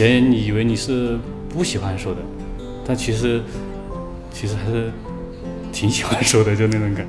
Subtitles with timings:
[0.00, 1.18] 前你以为你是
[1.50, 2.20] 不喜欢说的，
[2.86, 3.42] 但其实
[4.32, 4.90] 其实还是
[5.74, 7.06] 挺喜欢说的，就那种感。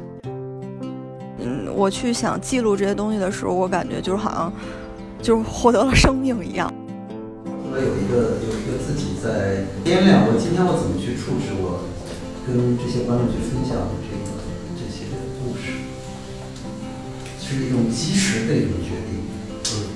[1.40, 4.54] 嗯，我去想记录这些东西的时候，我感觉就是好像
[5.22, 6.68] 就是获得了生命一样。
[7.63, 11.88] 后来有一个有一个自己在掂量，我今天我怎么去处置我
[12.46, 14.44] 跟这些观众去分享的这个
[14.76, 15.08] 这些
[15.40, 15.80] 故事，
[17.40, 19.23] 是一种及时的一种决定。
[19.80, 19.87] 嗯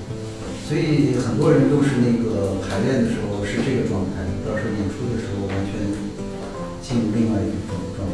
[0.68, 2.25] 所以很多人都是那个
[2.70, 5.72] 排练的时候是这个状态，到时候演出的时候完全
[6.82, 8.14] 进入另外一种状态。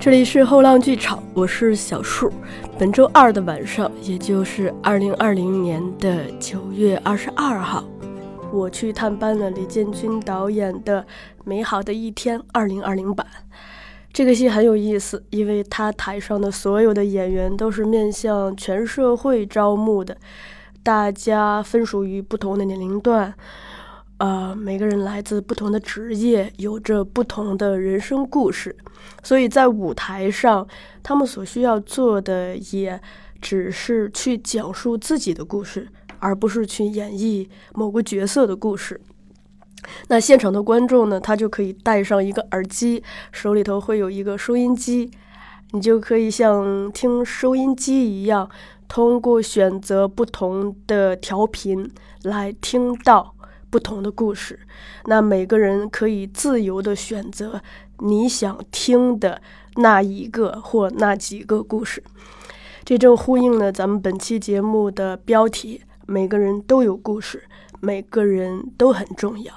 [0.00, 2.32] 这里是后浪剧场，我是小树。
[2.78, 7.84] 本周二的晚上，也就是二零二零年的九月二十二号，
[8.52, 11.02] 我去探班了李建军导演的
[11.44, 13.26] 《美好的一天》二零二零版。
[14.18, 20.16] 这个戏很有意思，因为他台上的所有的演员都是面向全社会招募的，
[20.82, 23.32] 大家分属于不同的年龄段，
[24.16, 28.74] 呃，每个人来自不同的职业，有着不同的人生故事，
[29.22, 30.66] 所以在舞台上，
[31.00, 33.00] 他们所需要做的也
[33.40, 35.86] 只是去讲述自己的故事，
[36.18, 39.00] 而不是去演绎某个角色的故事。
[40.08, 41.20] 那现场的观众呢？
[41.20, 45.10] 他就可以戴上一个耳机，手里头会有一个收音机，
[45.72, 48.48] 你就可以像听收音机一样，
[48.88, 51.90] 通过选择不同的调频
[52.22, 53.34] 来听到
[53.70, 54.58] 不同的故事。
[55.04, 57.60] 那每个人可以自由的选择
[57.98, 59.40] 你想听的
[59.76, 62.02] 那一个或那几个故事。
[62.84, 67.44] 这正呼应了咱们本期节目的标题：每个人都有故事，
[67.80, 69.52] 每个人都很重要。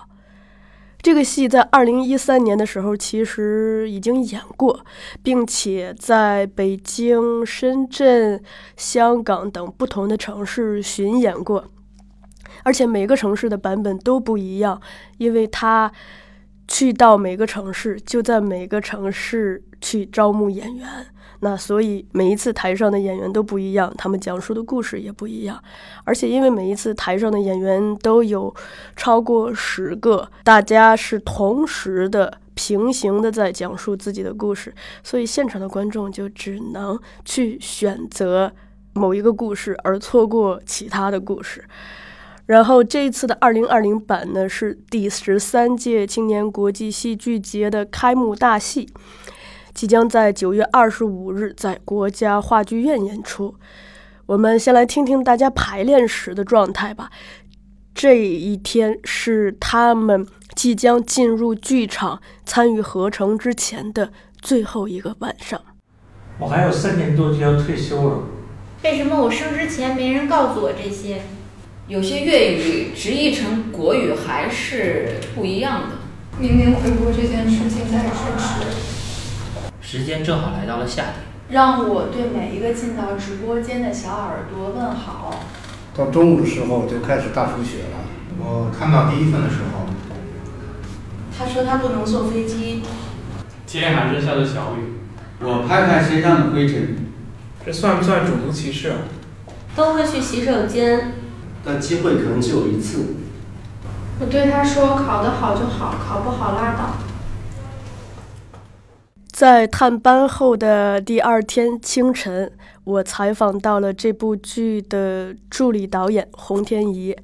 [1.01, 4.85] 这个戏在二零一三年的时候其实已经演过，
[5.23, 8.41] 并且在北京、深圳、
[8.77, 11.65] 香港等不同的城市巡演过，
[12.63, 14.79] 而且每个城市的版本都不一样，
[15.17, 15.91] 因为他
[16.67, 20.87] 去到每个城市，就在每个城市去招募演员。
[21.43, 25.61] 那所以每一次台上的演员都不一样，他们讲述的故事也不一样，
[26.03, 28.53] 而且因为每一次台上的演员都有
[28.95, 34.71] 超过十个，大家是同时的平行的在讲述自己的故事，
[35.03, 38.51] 所以现场的观众就只能去选择
[38.93, 41.65] 某一个故事，而错过其他的故事。
[42.45, 48.87] 然后这一次的二零二零版呢，是第十三届青年国际戏剧节的开幕大戏。
[49.73, 53.55] 即将在九月二十五日在国家话剧院演出。
[54.25, 57.09] 我们先来听听大家排练时的状态吧。
[57.93, 64.11] 这一天是他们即将进入剧场参与合成之前的
[64.41, 65.61] 最后一个晚上。
[66.39, 68.19] 我还有三年多就要退休了。
[68.83, 71.21] 为什么我生之前没人告诉我这些？
[71.87, 75.95] 有些粤语直译成国语还是不一样的。
[76.39, 78.90] 明明回国这件事情在支持。
[79.91, 81.15] 时间正好来到了夏天，
[81.49, 85.41] 让我对每一个进到直播间的小耳朵问好。
[85.93, 87.99] 到中午的时候就开始大出血了。
[88.39, 89.87] 我看到第一份的时候，
[91.37, 92.83] 他说他不能坐飞机。
[93.67, 94.93] 天还是下着小雨。
[95.41, 96.95] 我拍拍身上的灰尘。
[97.65, 98.95] 这算不算种族歧视啊？
[99.75, 101.15] 都会去洗手间。
[101.65, 103.15] 但机会可能只有一次。
[104.21, 106.95] 我对他说：“考得好就好，考不好拉倒。”
[109.41, 112.51] 在探班后的第二天清晨，
[112.83, 117.17] 我采访到了这部剧的助理导演洪天怡。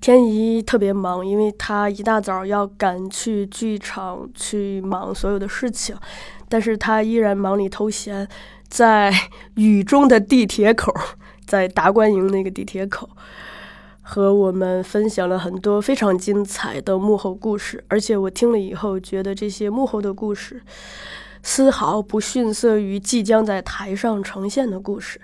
[0.00, 5.94] 天怡特别忙，因为他一大早要赶去剧场去忙所有的事情，
[6.48, 8.26] 但是他依然忙里偷闲，
[8.68, 9.12] 在
[9.56, 10.90] 雨中的地铁口，
[11.44, 13.10] 在达官营那个地铁口，
[14.00, 17.84] 和我们分享了很多非常精彩的幕后故事。
[17.88, 20.62] 而且我听了以后，觉得这些幕后的故事。
[21.42, 25.20] 丝毫不逊色于即将在台上呈现的故事。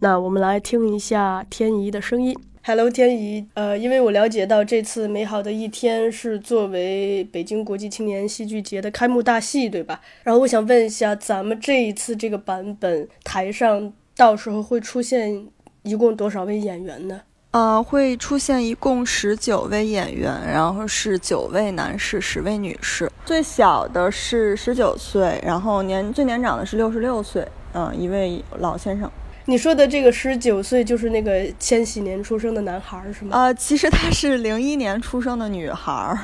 [0.00, 2.36] 那我们来听一下天怡的声音。
[2.64, 3.46] Hello，天怡。
[3.54, 10.00] 呃，因为我了解到这次美好的一天是作为北京国际青年戏剧节的开幕大戏，对吧？
[10.22, 15.46] 然后我想问一下，咱们这一次这个版本台上到时候会出现
[15.82, 17.22] 一共多少位演员呢？
[17.50, 23.10] 呃，会出现一共十九位演员，然后是九位男士，十位女士。
[23.24, 29.10] 最小的是十九岁，然后年最年长的是六十六岁，嗯，一位老先生。
[29.46, 33.30] 你说的这个十九岁就是那个千禧年出生的男孩是吗？
[33.34, 36.14] 呃，其实他是零一年出生的女孩，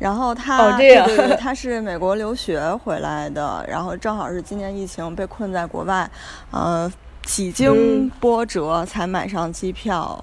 [0.00, 6.10] 然后他哦这样，他是美国留学回来的，然后正好是今年疫情被困在国外，
[6.50, 6.92] 呃。
[7.26, 10.22] 几经波折才买上机票。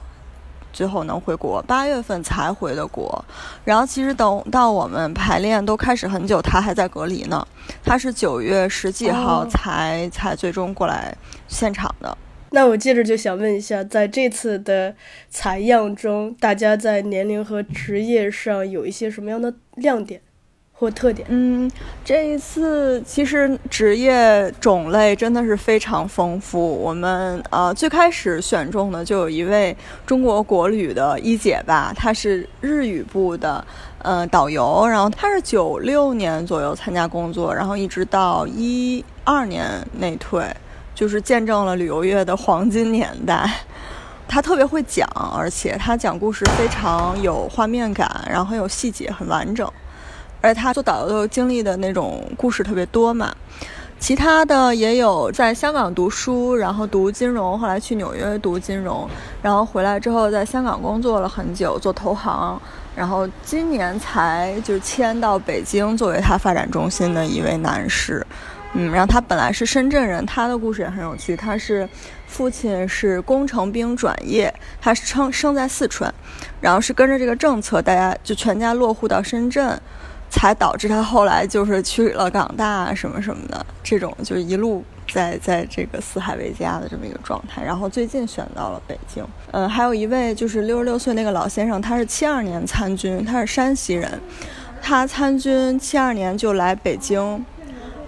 [0.72, 3.24] 最后能回国，八月份才回的国。
[3.64, 7.48] 然后其实等到我们排练都开始很久，他还在隔离呢。
[7.84, 11.16] 他是九月十几号才、哦、才最终过来
[11.48, 12.18] 现场的。
[12.54, 14.94] 那我接着就想问一下，在这次的
[15.30, 20.22] 采样中，大家在年龄和职业上有一些什么样的亮点？
[20.82, 21.70] 或特点，嗯，
[22.04, 26.60] 这一次其实职业种类真的是非常丰富。
[26.82, 33.64] 我们呃最开始选中的就有一位中国国旅的一姐吧，她是日语部的
[34.00, 39.64] 呃导游，然后她是九六年左右参加工作，然后一直到一二年
[40.00, 40.44] 内退，
[40.96, 43.48] 就是见证了旅游业的黄金年代。
[44.28, 45.08] 她特别会讲，
[45.38, 49.72] 而且她讲故事非常有画面感，然后很有细节，很完整。
[50.42, 53.34] 而且他做导游的经历的那种故事特别多嘛，
[54.00, 59.08] 其他的也有在香港读书，然后读金融，后来去纽约读金融，
[59.42, 62.60] 然后回来之后在香港工作了很久，做投行，
[62.96, 68.26] 然后今年才就迁到北京作为他发展中心的一位男士。
[68.74, 71.36] 嗯，然后他本来是深圳人，他的故事也很有趣。
[71.36, 71.88] 他是
[72.26, 76.12] 父亲是工程兵转业，他是生生在四川，
[76.62, 79.78] 然后是跟着这个政策，大家就全家落户到深圳。
[80.32, 84.84] 才导致他后来就是去了港大什么什么的，这种就一路
[85.14, 87.62] 在在这个四海为家的这么一个状态。
[87.62, 89.24] 然后最近选到了北京。
[89.52, 94.10] 嗯，还有一位就是六十六岁那个老先生，他是七二年参军，他是山西人，
[94.82, 97.46] 他参军七二年就来北京，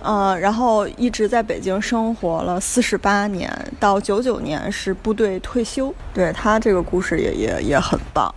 [0.01, 5.93] 嗯，然后一直在北京生活了四十八年，到九九年是部队退休。
[6.13, 8.33] 对他这个故事也也也很棒。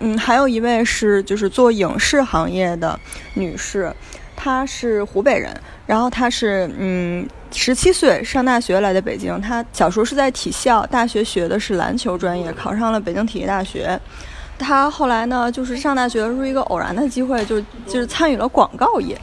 [0.00, 2.98] 嗯，还有一位是就是做影视行业的
[3.34, 3.92] 女士，
[4.34, 5.54] 她是湖北人，
[5.86, 14.00] 然后她是嗯十七岁上大学来的北京，她小时候是在体校，大学学的是篮球专业，考上了北京体育大学。
[14.58, 19.14] 她后来呢，就是上大学的时候一个偶然的机会，就就是参与了广告业，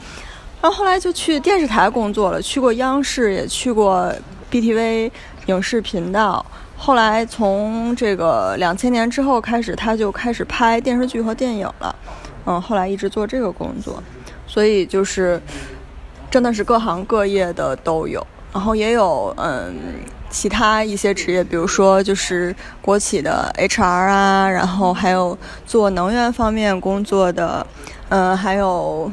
[0.62, 4.12] 然后后来就去电视台工作了，去过央视，也去过
[4.50, 5.10] BTV
[5.46, 6.44] 影视频道。
[6.80, 11.94] 后来从这个两千年之后开始，他就开始拍电视剧和电影了，
[12.46, 14.00] 嗯，后来一直做这个工作，
[14.46, 15.42] 所以就是
[16.30, 19.74] 真的是各行各业的都有，然后也有嗯
[20.30, 25.36] 其他一些职业，比如说就是国企的 HR 啊，然后还有
[25.66, 27.66] 做能源方面工作的，
[28.08, 29.10] 嗯，还有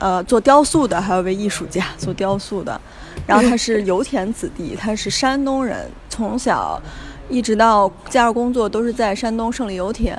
[0.00, 2.78] 呃做雕塑的，还有位艺术家做雕塑的。
[3.26, 6.80] 然后他是油田子弟，他是山东人，从小
[7.28, 10.16] 一直到加入工作都是在山东胜利油田。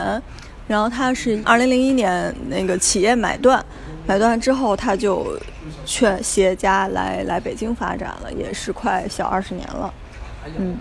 [0.67, 3.63] 然后他是二零零一年那个企业买断，
[4.07, 5.37] 买断之后他就
[5.85, 9.93] 劝携家来来北京发展了，也是快小二十年了。
[10.57, 10.75] 嗯，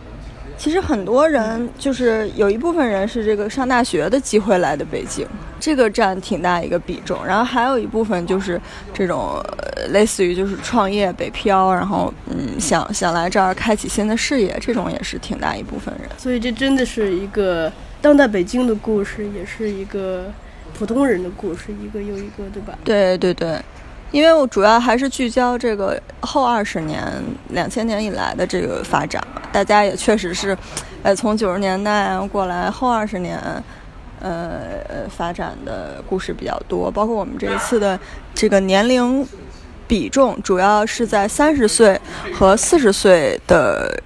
[0.64, 5.26] 其实很多人就是有一部分人是这个上大学的机会来的北京，
[5.61, 7.23] 这个占挺大一个比重。
[7.23, 8.59] 然后还有一部分就是
[8.90, 9.38] 这种
[9.90, 16.09] 类似于就是创业北漂，然后嗯想想来这儿开启新的事业，这种也是挺大一部分人。
[16.16, 20.33] 所以这真的是一个当代北京的故事，也是一个
[20.73, 22.78] 普通人的故事，一个又一个，对吧？
[22.83, 23.59] 对对对。
[24.14, 27.02] 因为我主要还是聚焦这个后二十年、
[27.49, 29.21] 两千年以来的这个发展，
[29.52, 30.56] 大家也确实是，
[31.02, 33.37] 呃，从九十年代过来后二十年，
[34.21, 37.99] 呃，发展的故事比较多，包括我们这一次的
[38.33, 39.26] 这个年龄
[39.88, 42.00] 比重，主要是在三十岁
[42.33, 44.00] 和四十岁的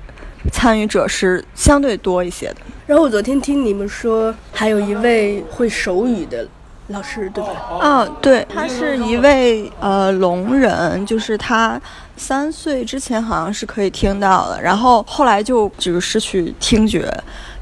[0.50, 2.56] 参与者是相对多一些的。
[2.86, 6.48] 然后我昨天听你们说，还有一位会手语的。
[6.88, 7.50] 老师对吧？
[7.80, 11.80] 啊，对，他是一位呃聋人，就是他
[12.16, 17.06] 三岁之前好像是可以听到的，然后后来就就是失去听觉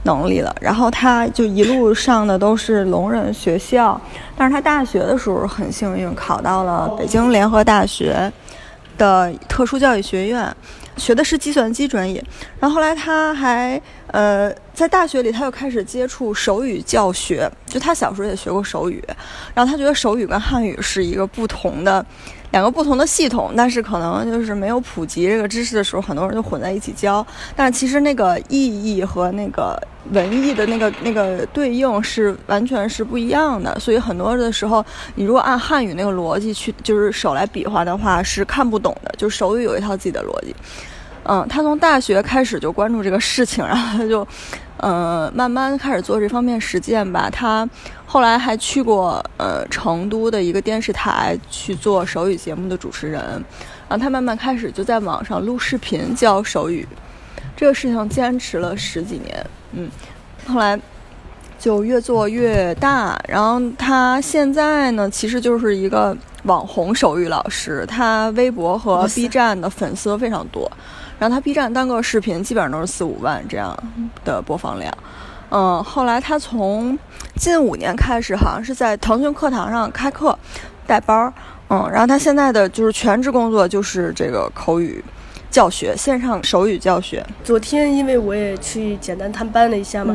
[0.04, 4.00] 能力了，然后他就一路上的都是聋人学校，
[4.36, 8.32] 但是他大学的时候很幸运考到了北京联合大学
[8.96, 10.54] 的特殊教育学院。
[10.96, 12.24] 学的是计算机专业，
[12.58, 13.78] 然后后来他还
[14.16, 19.04] 呃在大学里他又开始接触手语教学，就他小时候也学过手语，
[19.52, 22.04] 然后他觉得手语跟汉语是一个不同的
[22.50, 29.78] 两个不同的系统，但是可能就是没有普及这个知识的时候，很多人就混在一起教，但其实那个意义和那个
[30.12, 34.82] 文艺的那个那个对应是完全是不一样的，所以很多的时候
[35.14, 40.56] 你如果按汉语那个逻辑去就是手来比划的话是看不懂的，就手语有一套自己的逻辑。
[41.28, 44.26] 嗯，他从大学开始就关注这个事情，然后他就，
[44.76, 47.28] 呃，慢慢开始做这方面实践吧。
[47.28, 47.68] 他
[48.06, 53.22] 后来还去过呃成都的一个电视台去做手语节目的主持人，
[53.88, 56.86] 然后他慢慢开始就在网上录视频教手语，
[57.56, 59.90] 这个事情坚持了十几年，嗯，
[60.46, 60.78] 后来
[61.58, 63.18] 就越做越大。
[63.26, 70.70] 然后他现在呢，其实就是一个网红手语老师，他微博和 B 站的粉丝都非常多。
[71.18, 73.74] 然后他 B 站单个视频基本上都是四五万这样
[74.24, 74.92] 的播放量。
[75.50, 76.98] 嗯，后来他从
[77.36, 80.38] 近五年开始，好像是在腾讯课堂上开课
[80.86, 81.32] 带班儿。
[81.68, 85.02] 嗯，然后他现在的就是全职工作就是这个口语
[85.50, 87.24] 教学，线上手语教学。
[87.42, 90.14] 昨天因为我也去简单探班了一下嘛，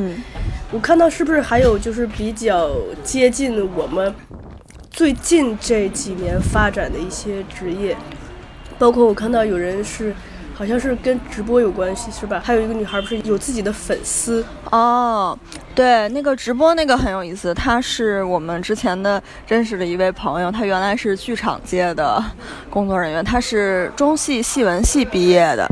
[0.72, 2.70] 我看到是不是还有就是比较
[3.03, 4.13] 接近我们
[4.89, 7.98] 最近这几年发展的一些职业，
[8.77, 10.13] 包括我看到有人是。
[10.62, 12.39] 好像是跟直播有关系，是吧？
[12.46, 15.36] 还有一个女孩不是有自己的粉丝哦？
[15.74, 22.24] 对，那个直播那个很有意思，她是我们之前的认识的一位朋友，她原来是剧场界的
[22.70, 25.68] 工作人员，她是中戏戏文系毕业的，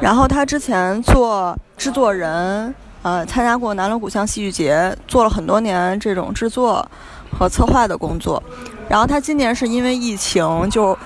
[0.00, 6.84] 然后她之前做制作人，呃，参加过南锣鼓巷戏剧节，做了很多年这种制作
[7.30, 8.42] 和策划的工作，
[8.88, 10.98] 然后她今年是因为疫情就。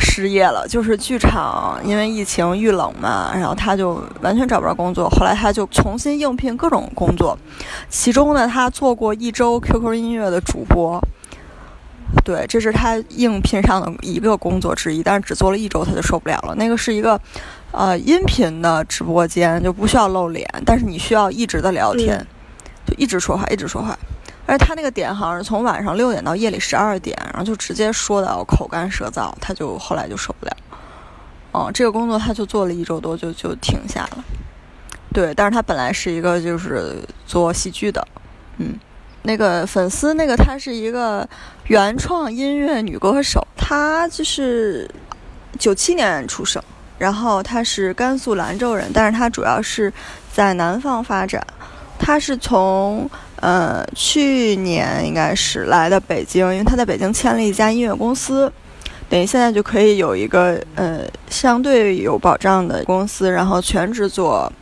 [0.00, 5.08] 失业了，就是剧场因为疫情遇冷嘛，然后他就完全找不着工作。
[5.10, 7.38] 后来他就重新应聘各种工作，
[7.88, 11.00] 其中呢，他做过一周 QQ 音乐的主播。
[12.24, 16.54] 对，这是他应聘上的一个工作之一，但是只做了一周他就受不了了。
[16.56, 17.20] 那个是一个
[17.70, 22.26] 呃音频的直播间，就不需要露脸，但是你需要一直的聊天，
[22.84, 23.96] 就一直说话，一直说话。
[24.50, 30.56] 而他那个点好像是从晚上六点到夜里十二点，然后就直接说到口干舌燥，他就后来就受不了。
[31.52, 34.24] 哦，这个工作他就做了一周多就就停下了。
[35.14, 38.04] 对，但是他本来是一个就是做戏剧的，
[38.56, 38.74] 嗯，
[39.22, 41.24] 那个粉丝那个他是一个
[41.68, 44.90] 原创音乐女歌手，她就是
[45.60, 46.60] 九七年出生，
[46.98, 49.92] 然后她是甘肃兰州人，但是她主要是
[50.32, 51.40] 在南方发展，
[52.00, 53.08] 她是从。
[53.40, 58.52] 呃，去年应该是来的北京，因为他在北京签了一家音乐公司，
[59.08, 64.52] 等于现在就可以有一个呃相对有保障的公司，然后全职做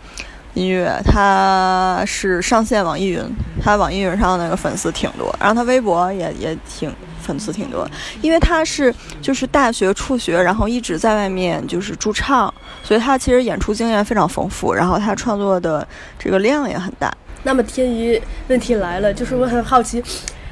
[0.54, 0.96] 音乐。
[1.04, 3.20] 他是上线网易云，
[3.60, 7.84] 他网易云上那个粉丝挺多，然后他微博也也挺粉丝挺多，
[8.22, 12.52] 因为他是就是大学辍学，然后一直在外面就是驻唱，
[12.84, 17.12] 所以他其实演出经验非常丰富，然后他创作的这个量也很大。
[17.44, 20.02] 那么天一问题来了，就是我很好奇，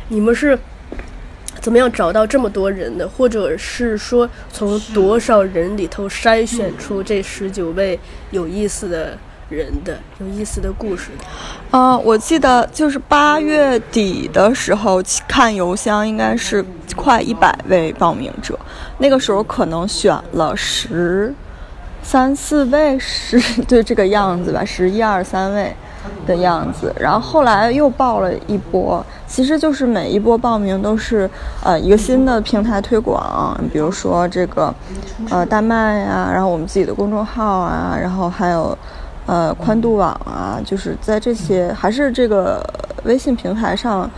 [0.08, 0.58] 你们是
[1.60, 7.98] 怎么样找到这么多人的，或者是说从多少人里头筛选出这十九位
[8.30, 11.10] 有意思的人的、有意思的故事？
[11.72, 16.64] 啊，我记得就是八月底的时候看邮箱，应该是
[16.94, 18.56] 快一百位报名者，
[18.98, 21.34] 那个时候可能选了十
[22.02, 25.74] 三四位，十对这个样子吧，十一二三位。
[26.26, 31.28] 的样子，然后后来又报了一波，其实就是每一波报名都是
[31.62, 34.74] 呃一个新的平台推广，比如说这个
[35.30, 38.76] 呃大麦呀，然后我们自己的公众号啊，然后还有
[39.26, 42.62] 呃宽度网啊，就是在这些还是这个
[43.04, 44.10] 微信平台上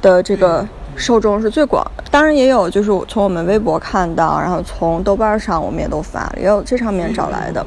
[0.00, 0.66] 的这个。
[0.94, 7.64] 受众是最广，当然也有就是从我们微博看到，然后从豆瓣上我们也都发了，也有这上面找来的，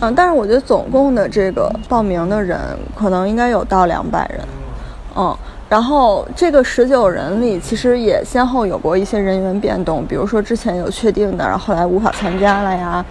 [0.00, 2.58] 嗯，但是我觉得总共的这个报名的人
[2.96, 4.40] 可能应该有到两百人，
[5.16, 5.36] 嗯，
[5.68, 13.04] 然后这个十九人里其实也先后有过一些人员变动，比如说之前有确定的，然后后来无法参加了呀，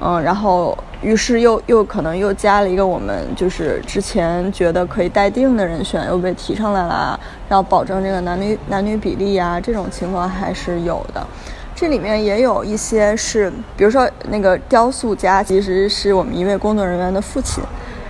[0.00, 0.76] 嗯，然后。
[1.02, 11.26] 于是又又可能又加了一个我们就是之前觉得可以待定的人选又被提上来了，要保证这个男女男女比例呀，这种情况还是有的。
[11.74, 17.64] 这里面也有一些是，比如说那个雕塑家其实是我们一位工作人员的父亲，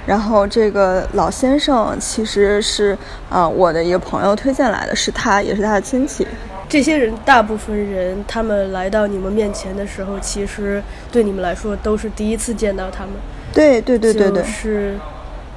[0.05, 6.27] 然后这个老先生其实是啊我的一个朋友推荐来的，是他也是他的亲戚。
[6.71, 13.15] 这些人，大部分人，他们来到你们面前的时候，其实对你们来说都是第一次见到他们。
[13.53, 14.45] 对对对对对。
[14.45, 14.97] 是，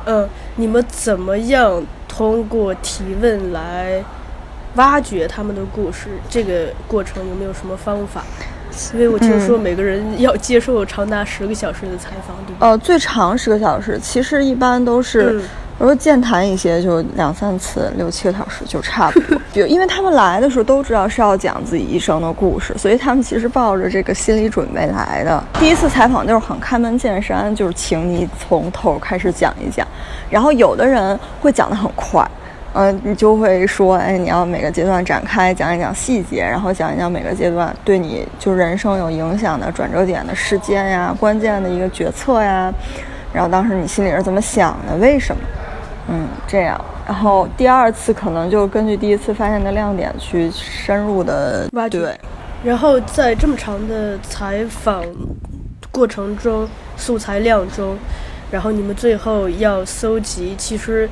[0.06, 4.04] 嗯，你们怎么样通过提问来
[4.74, 6.10] 挖掘他们的故事？
[6.28, 8.24] 这个过程有没有什么方法？
[8.96, 12.70] 因为我听说每个人要接受长达十个小时的采访，对吧？
[12.70, 15.40] 呃，最长十个小时，其实一般都是。
[15.80, 19.38] 如果健谈一些，就两三次，六七个小时就差不多。
[19.52, 25.44] 比如，因为他们来的时候都知道是要讲自己一生的故事，所以他们其实抱着这个心理准备来的。
[25.60, 29.86] 第一次采访就是很开门见山，就是请你从头开始讲一讲。
[30.30, 32.26] 然后有的人会讲得很快，
[32.74, 42.74] 嗯，你就会说，哎，你要每个阶段展开讲一讲细节，然后讲一讲每个阶段对你就人生有影响的转折点的事件呀，关键的一个决策呀。
[43.34, 44.96] 然后当时你心里是怎么想的？
[44.98, 45.42] 为什么？
[46.08, 46.80] 嗯，这样。
[47.06, 52.00] 然后第二次可能就根据第一次发现的亮点去深入的挖掘。
[52.00, 52.20] 对。
[52.64, 55.04] 然后在这么长的采访
[55.92, 57.98] 过程中、素材量中，
[58.52, 61.10] 然后你们最后要搜集，其实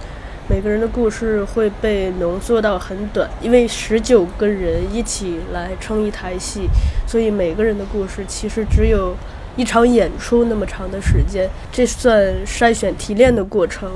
[0.47, 6.69] 每个人的故事会被浓缩到很短，因为十九个人一起来撑一台戏，
[7.05, 9.13] 所以每个人的故事其实只有
[9.57, 11.49] 一场演出那么长的时间。
[11.69, 13.89] 这算筛选提炼的过程。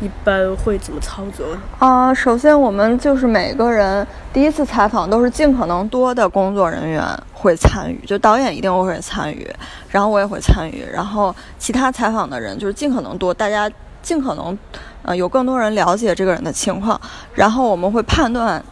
[0.00, 1.44] 一般会怎么操作
[1.80, 2.14] 啊？
[2.14, 9.48] 首先，我们就是每个人第一次采访都是尽可能多的工作人员会参与，就导演一定会参与，
[9.90, 13.68] 然后我也会参与，然后其他采访的人就是尽可能多，大家
[14.00, 14.56] 尽可能
[15.02, 17.00] 呃有更多人了解这个人的情况，
[17.34, 18.62] 然后我们会判断，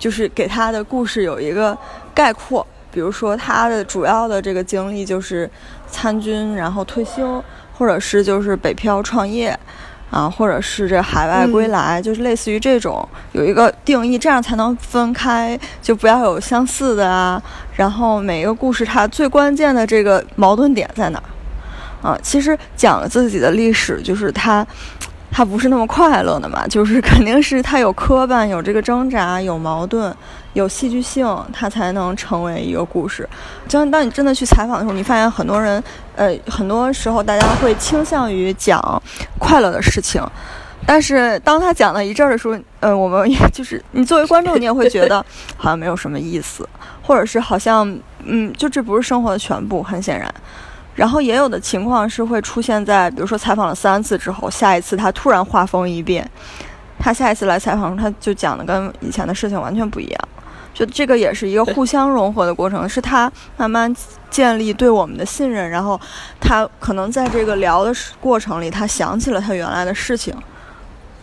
[0.00, 1.78] 就是给他的故事有一个
[2.12, 5.48] 概括，比如说他的主要的这个经历就是
[5.88, 7.40] 参军，然后退休，
[7.78, 9.56] 或者是就是北漂创业。
[10.12, 17.42] 啊，或者是这海外归来，就是类似于这种有一个定义，这样才能分开，就不要有相似的啊。
[17.74, 22.10] 然后每一个故事它最关键的这个矛盾点在哪儿？
[22.10, 24.64] 啊，其实讲自己的历史，就是它。
[25.34, 30.14] 他不是那么快乐的嘛，就是肯定是他有磕绊，有这个挣扎，有矛盾，
[30.54, 33.28] 有戏剧性，它才能成为一个故事。
[33.66, 35.82] 就像当你真的去采访的时候，你发现很多人，
[36.14, 39.02] 呃，很多时候大家会倾向于讲
[39.38, 40.22] 快乐的事情，
[40.86, 45.24] 但是当他讲了一阵儿的时候，呃，我们也就是你作为观众，你也会觉得
[45.56, 46.68] 好像没有什么意思，
[47.02, 50.32] 或者是好像，嗯，就这不是生活的全部，很显然。
[50.94, 56.30] 然后也有的情况是会出现在，比如说采访了三次之后，下一次他突然画风一变，
[56.98, 60.21] 他下一次来采访，他就讲的跟以前的事情完全不一样。
[60.74, 63.94] 就这个也是一个互相融合的过程，是他慢慢
[64.30, 66.00] 建立对我们的信任，然后
[66.40, 70.34] 他可能在这个聊的过程里，他想起了他原来的事情，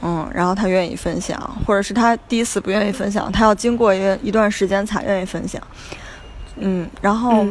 [0.01, 5.61] 嗯，然后他愿意分享，或者是他第一次不愿意分享，他要经过一一段时间才愿意分享，
[6.57, 7.45] 嗯，然后。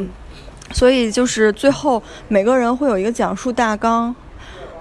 [0.71, 4.15] 所以就是最后每个人会有一个讲述大纲，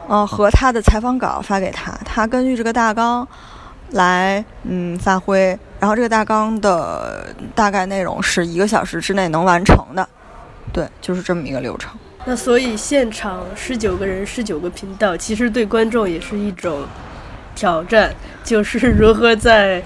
[0.09, 3.25] 嗯，和他的采访稿发给他，他根据这个大纲
[3.91, 10.07] 来嗯发挥，然后这个大纲的大概内容是一个小时之内能完成的，
[10.73, 11.91] 对，就是这么一个流程。
[12.25, 16.83] 那所以现场十九个人，十九个频道，其实对观众也是一种
[17.55, 18.13] 挑战，
[18.43, 19.81] 就是如何在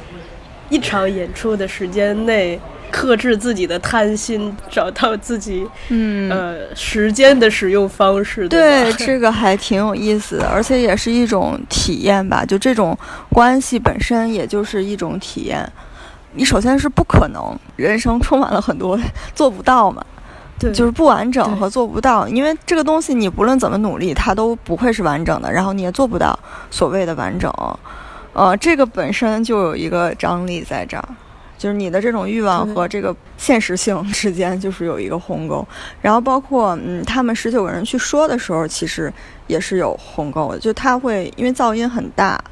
[0.70, 2.60] 一场演出的时间内。
[2.92, 8.48] 克制自己的贪心，找到自己嗯呃时间的使用方式。
[8.48, 12.44] 对，这个还挺有意思的，而且也是一种体验吧。
[12.46, 12.96] 就这种
[13.30, 15.68] 关系本身，也就是一种体验。
[16.34, 19.00] 你首先是不可能，人生充满了很多
[19.34, 20.06] 做不到嘛，
[20.60, 22.28] 对，就是不完整和做不到。
[22.28, 26.38] 因为这个东西，你不论怎么努力，它都不会是完整的，然后你也做不到
[26.70, 27.52] 所谓的完整。
[28.34, 31.04] 呃，这个本身就有一个张力在这儿。
[31.62, 35.64] 就是你的这种欲望和这个现实性 之间就是有一个鸿沟，
[36.02, 39.14] 然后包括嗯，他们十九个人去说的时候，其实
[39.46, 40.58] 也是有鸿沟的。
[40.58, 42.44] 就他会因为噪音很大，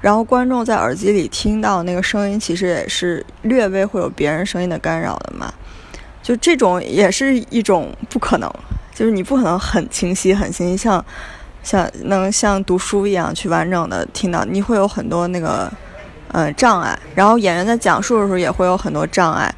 [0.00, 5.52] 然后观众在耳机里听到那个声音，其实也是略微会有别人声音的干扰的嘛。
[6.22, 8.48] 就这种也是一种不可能，
[8.94, 11.04] 就是你不可能很清晰、很清晰，像
[11.64, 15.68] 像能像读书一样去完整的听到，你会有很多那个。
[16.36, 16.98] 嗯，障碍。
[17.14, 19.54] 然后演员在讲述的时候也会有很多障碍，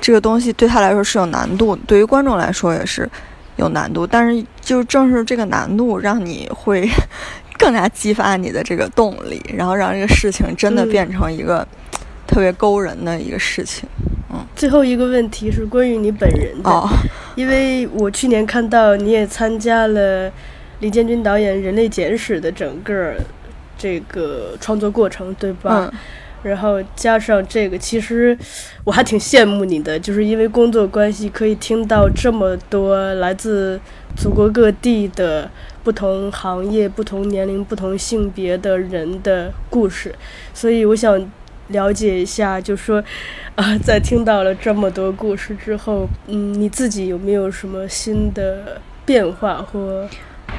[0.00, 3.06] 这个东西对他来说是有难度，对于观众来说也是
[3.56, 4.06] 有难度。
[4.06, 6.88] 但是就正是这个难度，让你会
[7.58, 11.66] 更加激发你的这个动力，然后让这个事情真的变成一个
[12.26, 13.86] 特别勾人的一个事情。
[14.32, 16.88] 嗯，最后一个问题是关于你本人的，
[17.34, 20.32] 因为我去年看到你也参加了
[20.80, 23.14] 李建军导演《人类简史》的整个。
[23.84, 25.92] 这个创作过程，对吧？
[26.42, 28.34] 然后加上这个，其实
[28.82, 33.78] 我还挺羡慕你的，就是因为工作关系，可以听到这么多来自
[34.16, 35.50] 祖国各地的
[35.82, 40.14] 不同行业、不同年龄、不同性别的人的故事。
[40.54, 41.30] 所以我想
[41.68, 43.04] 了解一下，就说
[43.54, 50.08] 啊，在听到了这么多故事之后，嗯，你自己有没有什么新的变化或？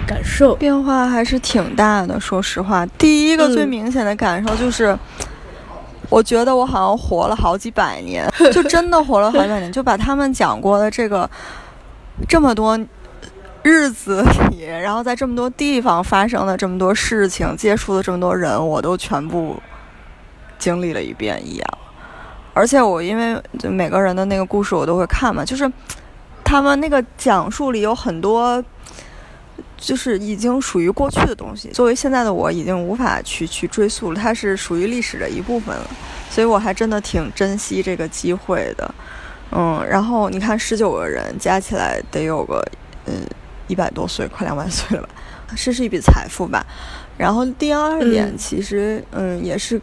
[0.08, 4.96] 感受变化还是挺大的，说实话，第一个最明显的感受就是，
[6.10, 11.28] 我觉得我好像活了好几百年， 就真的活了好几百年，就把他们讲过的这个
[12.30, 12.80] 这么多
[13.64, 19.60] 日子里，然后在这么多地方发生的这么多事情，接触的这么多人，我都全部
[20.60, 21.68] 经历了一遍一样。
[22.54, 25.72] 而且我因为就每个人的那个故事我都会看嘛，就是
[26.44, 28.64] 他们那个讲述里有很多。
[29.78, 31.70] 就是已经属于过去的东西。
[31.70, 35.90] 作为现在的我，已经无法去去追溯了，它是属于历史的一部分了。
[36.30, 38.96] 所以我还真的挺珍惜这个机会的。
[39.52, 42.66] 嗯，然后你看，十九个人加起来得有个
[43.06, 43.14] 嗯
[43.68, 45.10] 一百多岁，快两百岁了吧？
[45.56, 46.66] 这是一笔财富吧？
[47.18, 49.82] 然后第二点，其实嗯也是。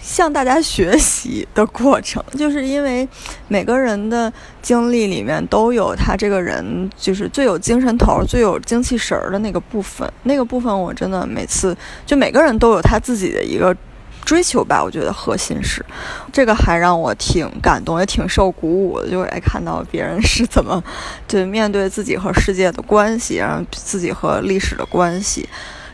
[0.00, 3.08] 向大家学习的过程， 就是因为
[3.48, 4.32] 每个人的
[4.62, 10.10] 经历里面都有他这个人就是最有精神头、最有精气神儿的那个部分。
[10.22, 13.76] 那个部分我真的每次就每个人都有他自己的一个
[14.24, 14.82] 追求吧。
[14.82, 15.84] 我觉得核心是
[16.32, 19.08] 这个，还让我挺感动，也挺受鼓舞的。
[19.08, 20.82] 就是看到别人是怎么
[21.26, 25.48] 对面对自己和世界的关系，然后自己和历史的关系。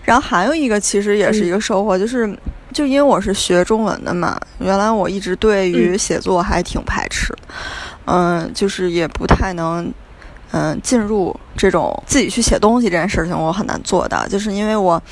[0.04, 2.36] 然后还有一个，其实也是一个收获，就是。
[2.72, 7.36] 就因为我是学中文的嘛，原来我一直对于写作还挺排斥，
[8.06, 9.92] 嗯，就是也不太能，
[10.52, 15.02] 嗯，进入这种自己去写东西这件事情，我很难做到，就是因为我，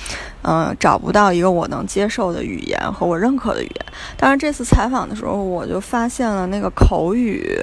[0.41, 3.87] 嗯，找不到一个我能接受的语言和我认可的语言。
[4.17, 7.63] 但是这次采访的时候，我就发现了那个口语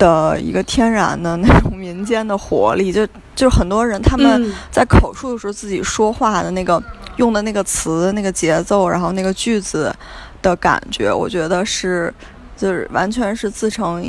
[0.00, 6.82] 的一个天然的那种民间的活力，就就是很多人他们在口述的时候自己说话的那个。
[7.16, 9.94] 用的那个词、那个节奏，然后那个句子
[10.40, 12.14] 的感觉，我觉得是，
[12.56, 14.02] 就是完全是自成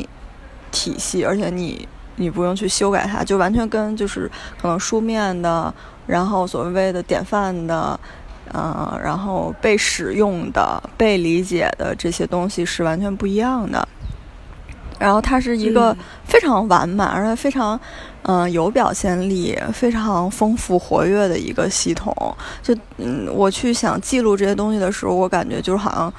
[0.71, 5.73] 体系，而且你你不用去修改它，就完全跟就是可能书面的，
[6.07, 7.99] 然后所谓的典范的，
[8.53, 13.85] 嗯，然后被使用的、被理解的这些东西是完全不一样的。
[15.01, 17.79] 然后它是一个非常完满，而且非常，
[18.21, 22.15] 嗯，有表现力、非常丰富、活跃的一个系统。
[22.61, 26.13] 就嗯，我去想记录这些东西的时候，我感觉就是好像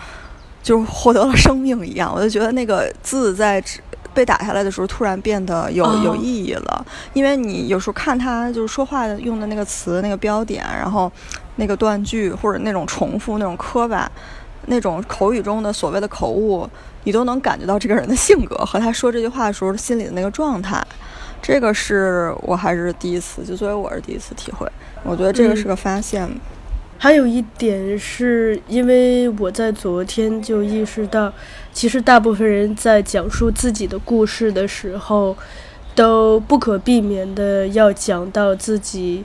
[0.64, 2.12] 就是获得了生命一样。
[2.12, 3.62] 我就觉得那个字在
[4.12, 6.84] 被打下来的时候，突然变得有有意义了。
[7.12, 11.10] 因为你有时候看他就是说话用的那个词、那个标点，然后
[11.54, 14.10] 那个断句或者那种重复、那种磕巴。
[14.66, 16.64] 那种口语中的所谓的口误，
[17.04, 20.84] 你都能感觉到这个人的性格和他说这句话的时候心里的那个状态。
[21.40, 24.66] 这个是我还是第一次，就作为我是第一次体会。
[25.02, 26.28] 我觉得这个是个发现。
[26.98, 31.32] 还有一点是因为我在昨天就意识到，
[31.72, 35.36] 其实大部分人在讲述自己的故事的时候，
[35.96, 39.24] 都不可避免的要讲到自己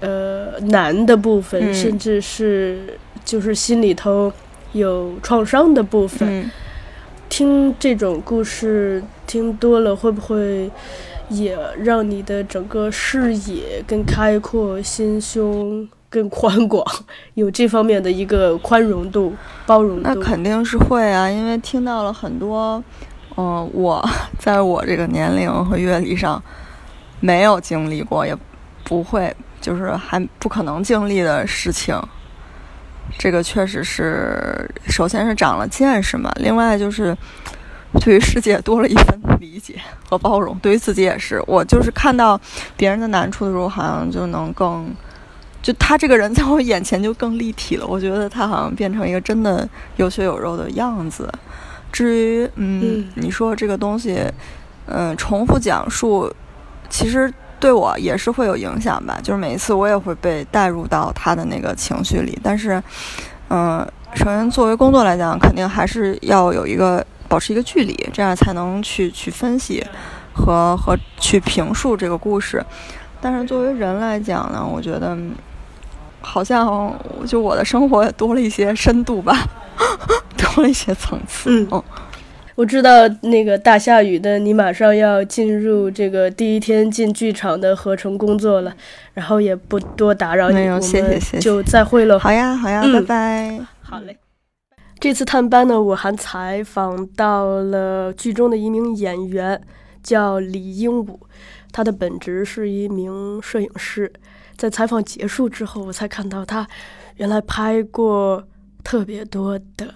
[0.00, 4.32] 呃难的部分，甚至是就是心里头。
[4.72, 6.50] 有创伤的部分，
[7.36, 10.70] 听这种故事听多了，会不会
[11.28, 16.86] 也让你的整个视野更开阔，心胸更宽广，
[17.34, 19.34] 有这方面的一个宽容度、
[19.66, 20.02] 包容度？
[20.04, 22.80] 那肯定是会啊，因为听到了很多，
[23.36, 26.40] 嗯，我在我这个年龄和阅历上
[27.18, 28.32] 没有经历过，也
[28.84, 32.00] 不会，就是还不可能经历的事情。
[33.18, 37.16] 这个确实是，首先是长了见识嘛，另外就是
[38.00, 39.76] 对于世界多了一份理解
[40.08, 41.40] 和包容，对于自己也是。
[41.46, 42.40] 我就是看到
[42.76, 44.92] 别人的难处的时候，好像就能更，
[45.62, 47.86] 就他这个人在我眼前就更立体了。
[47.86, 51.32] 我觉得他好像变成一个真的有血有肉的样子。
[51.92, 54.20] 至于嗯，你说这个东西，
[54.86, 56.34] 嗯，重复讲述，
[56.88, 57.32] 其实。
[57.64, 62.38] 对我也是会有影响吧，就是每一次我也会被带入到他的那个情绪里。
[62.42, 62.82] 但是，
[63.48, 63.78] 嗯，
[64.12, 69.82] 首先作为工作来讲，肯定还是要有一个保持一个距离，这样才能去去分析
[70.34, 72.62] 和和去评述这个故事。
[73.18, 75.16] 但是作为人来讲呢，我觉得
[76.20, 76.94] 好像
[77.26, 79.34] 就我的生活也多了一些深度吧，
[80.36, 81.66] 多了一些层次。
[81.72, 81.82] 嗯。
[82.56, 88.72] 我知道那个大下雨的，你马上要进入这个第一天进剧场的合成工作了，
[89.12, 92.16] 然后也不多打扰你，我们就再会了。
[92.18, 93.60] 好呀，好呀，拜拜。
[93.82, 94.16] 好嘞。
[95.00, 99.60] 这次探班呢，我还采访到了剧中的一名演员，
[100.02, 101.18] 叫李鹦鹉，
[101.72, 104.10] 他的本职是一名摄影师。
[104.56, 106.66] 在采访结束之后，我才看到他
[107.16, 108.44] 原来拍过
[108.84, 109.92] 特别多的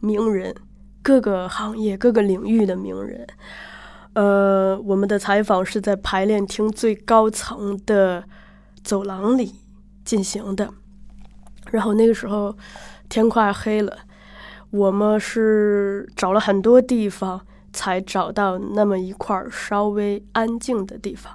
[0.00, 0.54] 名人。
[1.02, 3.26] 各个行业、各个领域的名人，
[4.12, 8.24] 呃，我们的采访是在排练厅最高层的
[8.82, 9.54] 走廊里
[10.04, 10.68] 进行的。
[11.70, 12.56] 然后那个时候
[13.08, 13.96] 天快黑了，
[14.70, 17.40] 我们是找了很多地方
[17.72, 21.32] 才找到那么一块稍微安静的地方。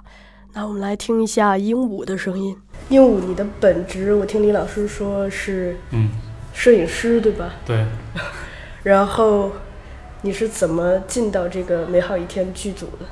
[0.52, 2.56] 那我们来听一下鹦鹉的声音。
[2.90, 6.10] 鹦鹉，你的本职我听李老师说是嗯，
[6.52, 7.54] 摄影师对吧？
[7.66, 7.84] 对。
[8.84, 9.52] 然后
[10.22, 13.06] 你是怎么进到这个美好一天剧组的？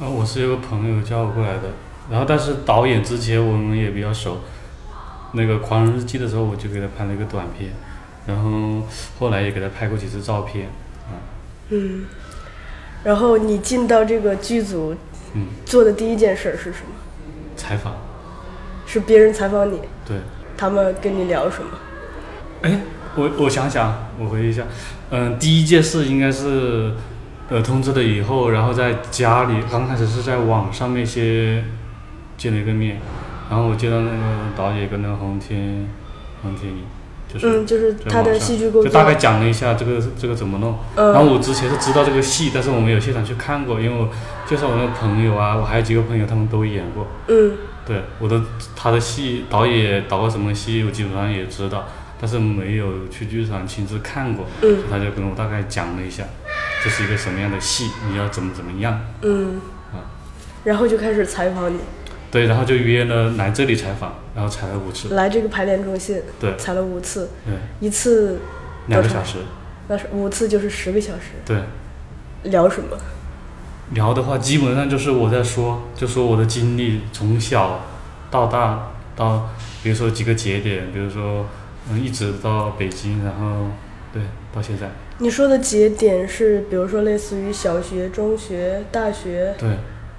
[0.00, 1.70] 呃，我是有个朋友叫我过来的。
[2.10, 4.38] 然后但是导演之前我们也比较熟，
[5.32, 7.70] 那个《狂人日记》的时候我就给他拍了一个短片，
[8.26, 8.82] 然后
[9.18, 10.66] 后来也给他拍过几次照片，
[11.06, 11.16] 啊。
[11.70, 12.04] 嗯。
[13.04, 14.94] 然后你进到这个剧组，
[15.34, 16.92] 嗯，做的第一件事是什么？
[17.56, 17.94] 采访。
[18.86, 19.80] 是别人采访你？
[20.06, 20.18] 对。
[20.56, 21.70] 他们跟你聊什么？
[22.62, 22.80] 哎，
[23.16, 24.62] 我我想想，我回忆一下，
[25.10, 26.92] 嗯，第一件事应该是，
[27.48, 31.64] 呃，通知了以后，然后在家里，刚开始是在网上面先
[32.36, 33.00] 见了一个面，
[33.48, 34.16] 然后我见到那个
[34.56, 35.88] 导演跟那个洪天，
[36.42, 36.78] 洪天一。
[37.42, 40.78] 嗯，就是他的戏剧工作，就大概讲了一下这个这个怎么弄。
[40.94, 44.08] 然后我之前是知道这个戏，但是我没有现场去看过，因为我
[44.46, 47.08] 介绍我那个朋友啊，我还有几个朋友他们都演过。
[47.26, 47.52] 嗯。
[47.84, 48.40] 对，我的
[48.76, 51.88] 他的戏导演导过什么戏，我基本上也知道，
[52.20, 54.46] 但是没有去剧场亲自看过。
[54.62, 54.84] 嗯。
[54.90, 56.24] 他就跟我大概讲了一下，
[56.82, 59.00] 这是一个什么样的戏，你要怎么怎么样。
[59.22, 59.60] 嗯。
[59.92, 60.04] 啊。
[60.64, 61.78] 然后就开始采访你。
[62.30, 65.14] 对，然后就约了来这里采访，然后采了五次。
[65.14, 66.22] 来这个排练中心。
[66.40, 66.56] 对。
[66.56, 67.30] 采了五次。
[67.44, 67.54] 对。
[67.80, 68.40] 一次。
[68.86, 69.38] 两个小时。
[69.88, 71.32] 那是五次就是十个小时。
[71.44, 71.58] 对。
[72.44, 72.96] 聊什么？
[73.90, 77.82] 聊的话，基本上就是我在说，就说我的经历，从小
[78.30, 79.50] 到大，到
[79.82, 81.46] 比如说几个节点，比如说
[81.90, 83.68] 嗯，一直到北京，然后
[84.12, 84.22] 对，
[84.54, 84.90] 到现在。
[85.18, 89.54] 你说的节点是，比如说类似于小学、中学、大学。
[89.58, 89.70] 对。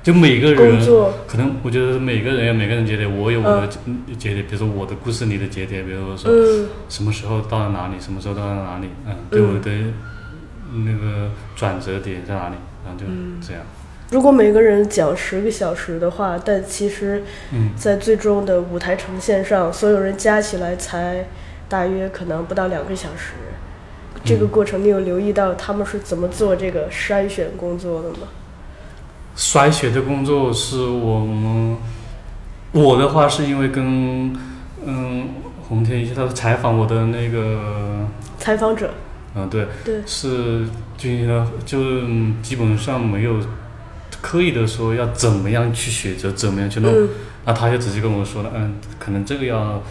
[0.03, 0.79] 就每个人，
[1.25, 3.67] 可能我觉得每个人有每个人节点，我有我的
[4.15, 6.31] 节点，比如说我的故事里的节点，比如说
[6.87, 9.71] 什么时候到了哪里，什么时候到了哪里，嗯，对我的
[10.85, 13.07] 那个转折点在哪里，然后就
[13.41, 13.63] 这样。
[14.11, 17.23] 如果每个人讲十个小时的话，但其实，
[17.75, 21.25] 在最终的舞台呈现上，所有人加起来才
[21.75, 23.33] 大约可能不到两个小时。
[24.23, 28.19] 这个过程你有留意到他们是怎么做这个筛选工作的吗？
[29.35, 31.75] 筛选的工作是我们，
[32.71, 34.33] 我的话是因为跟
[34.85, 35.27] 嗯
[35.67, 38.07] 洪天一他采访我的那个
[38.37, 38.89] 采访者，
[39.35, 40.01] 嗯对，对。
[40.05, 40.65] 是
[40.97, 41.77] 进行了，就
[42.41, 43.35] 基本上没有
[44.21, 46.89] 刻意的说要怎么样去选择，怎么样去弄，
[47.43, 49.83] 那他就直接跟我说了，嗯，可能这个要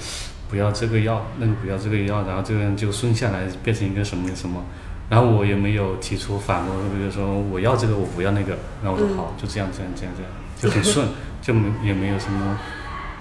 [0.54, 4.64] 不要这个药，那个不要这个药，然后这样就顺下来变成一个什么什么。
[5.10, 8.56] 然后我也没有提出反驳，比如说我要这个，我不要那个。
[8.80, 11.08] 然后我说好，就这样，这样，这样，这样，就很顺，
[11.42, 12.56] 就没也没有什么。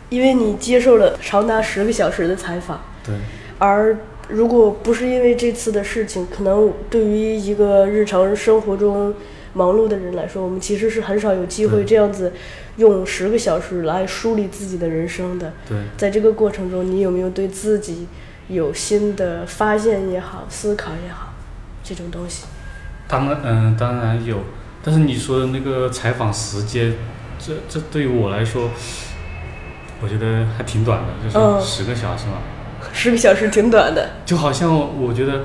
[0.09, 2.79] 因为你接受了长达十个小时的采访。
[3.03, 3.15] 对。
[3.57, 3.97] 而
[4.29, 9.11] 如果不是因为这次的事情，可能对于一个日常生活中
[9.53, 12.33] 忙碌的人来说，我们其实是很少有机会这样子
[12.77, 15.53] 用十个小时来梳理自己的人生的。
[15.67, 15.77] 对。
[15.95, 18.07] 在这个过程中，你有没有对自己
[18.47, 21.33] 有新的发现也好，思考也好？
[21.85, 22.45] 这种东西，
[23.09, 24.37] 当然，嗯，当然有，
[24.81, 26.93] 但是你说的那个采访时间，
[27.37, 28.69] 这这对于我来说，
[30.01, 32.35] 我觉得还挺短的，就是十个小时嘛。
[32.93, 34.11] 十个小时挺短的。
[34.25, 35.41] 就好像我觉得，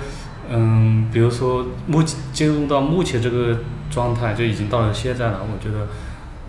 [0.48, 3.58] 嗯，比如说目进入到目前这个
[3.90, 5.40] 状态，就已经到了现在了。
[5.42, 5.88] 我觉得，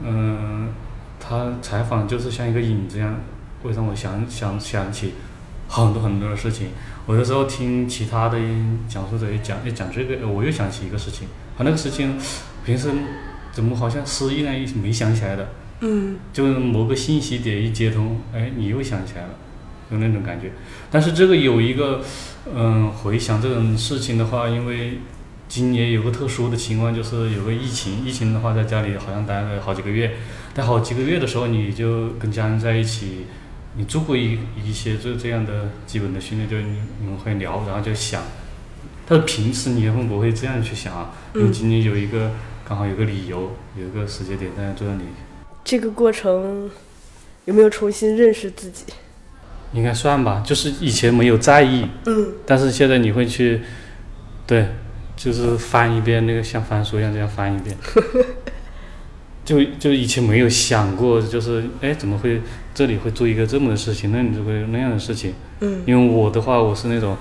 [0.03, 0.69] 嗯，
[1.19, 3.19] 他采访就是像一个影子一样，
[3.63, 5.13] 会让我想想想起
[5.67, 6.69] 很多很多的事情。
[7.05, 8.37] 我有的时候听其他的
[8.87, 12.17] 讲述者也讲，也讲这个，我又想起一个事情，啊，那个事情
[12.63, 12.91] 平时
[13.51, 15.49] 怎么好像失忆了，没想起来的，
[15.81, 19.29] 嗯，就是某个信息点一接通，哎，你又想起来了，
[19.91, 20.51] 有那种感觉。
[20.91, 22.01] 但是这个有一个，
[22.53, 24.99] 嗯，回想这种事情的话，因为
[25.49, 30.13] 今年有个特殊的情况，就是有个疫情，疫情的话在家里好像待了好几个月，
[30.53, 33.25] 待好几个月的时候，你就跟家人在一起。
[33.75, 38.23] 你做过一一些这这样的基本的训练，就你你们会聊，然后就想，
[39.07, 41.11] 但是平时你会不会这样去想啊？
[41.33, 42.31] 你今年有一个
[42.67, 45.03] 刚好有个理由，有一个时间点在这里。
[45.63, 46.69] 这个过程
[47.45, 48.85] 有没有重新认识自己？
[49.71, 53.61] 应该算吧，就是以前没有在意，嗯，但是现在你会去，
[54.47, 54.67] 对，
[55.19, 57.75] 就是翻一遍那个像翻书一样这样翻一遍。
[59.43, 62.41] 就就以前没有想过，就是哎，怎么会
[62.73, 65.33] 这里会做一个这么的事情，那里就会那样的事情。
[65.59, 65.83] 嗯。
[65.85, 67.17] 因为我的话，我是那种，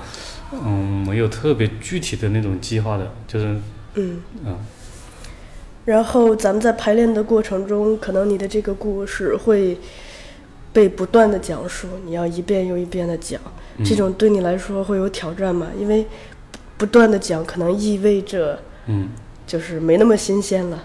[0.52, 3.46] 嗯，没有特别具体的那种计划的，就是。
[3.94, 4.22] 嗯。
[4.44, 4.56] 嗯。
[5.86, 9.78] 然后咱们在排练的过程中，可能你的这个故事会
[10.70, 13.40] 被不断的讲述，你要一遍又一遍的讲，
[13.82, 15.68] 这种对你来说会有挑战吗？
[15.80, 16.06] 因为
[16.78, 19.08] 不断的讲，可能意味着，嗯，
[19.46, 20.84] 就是没那么新鲜了。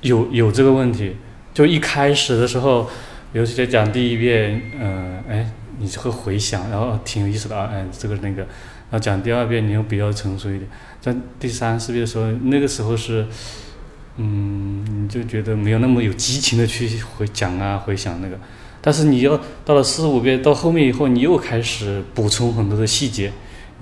[0.00, 1.16] 有有这个问题，
[1.52, 2.88] 就一开始的时候，
[3.32, 10.70] 尤其在讲第一遍，嗯，哎，你就会回想，然后挺有意思的啊，哎，这个那个，然后讲第二遍，你又比较成熟一点，
[11.00, 13.26] 在第三四遍的时候，那个时候是，
[14.18, 18.38] 嗯，你就觉得没有那么有激情的去回讲啊，回想那个。
[18.80, 23.32] 但是你要到了四五遍，到后面以后，你又开始补充很多的细节。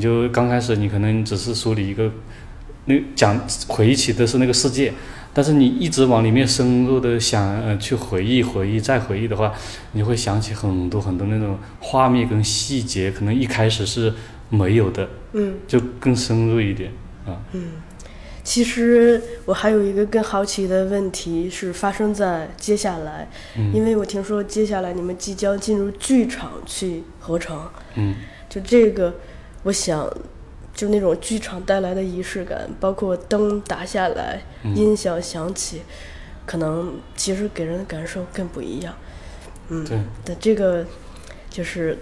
[0.03, 2.11] 你就刚开始你可能只是梳理一个，
[2.87, 4.93] 那讲回忆起的是那个世界，
[5.33, 9.55] 但是你一直往里面深入的想呃去回忆回忆再回忆的话，
[9.93, 14.13] 你会想起很多很多那种画面跟细节，可能一开始是
[14.49, 16.91] 没有的，嗯，就更深入一点
[17.25, 17.39] 啊。
[17.53, 17.69] 嗯。
[18.43, 23.29] 其实我还有一个更好奇的问题是发生在接下来，
[23.73, 27.57] 因为我听说接下来你们即将进入剧场去合成，
[27.95, 28.17] 嗯，
[28.49, 29.15] 就这个，
[29.63, 30.09] 我想，
[30.75, 34.43] 就那种剧场带来的仪式感，包括灯打下来，
[34.75, 35.83] 音响响起，
[36.47, 38.95] 可能其实给人的感受更不一样，
[39.69, 40.85] 嗯，对，的这个
[41.51, 41.99] 就是，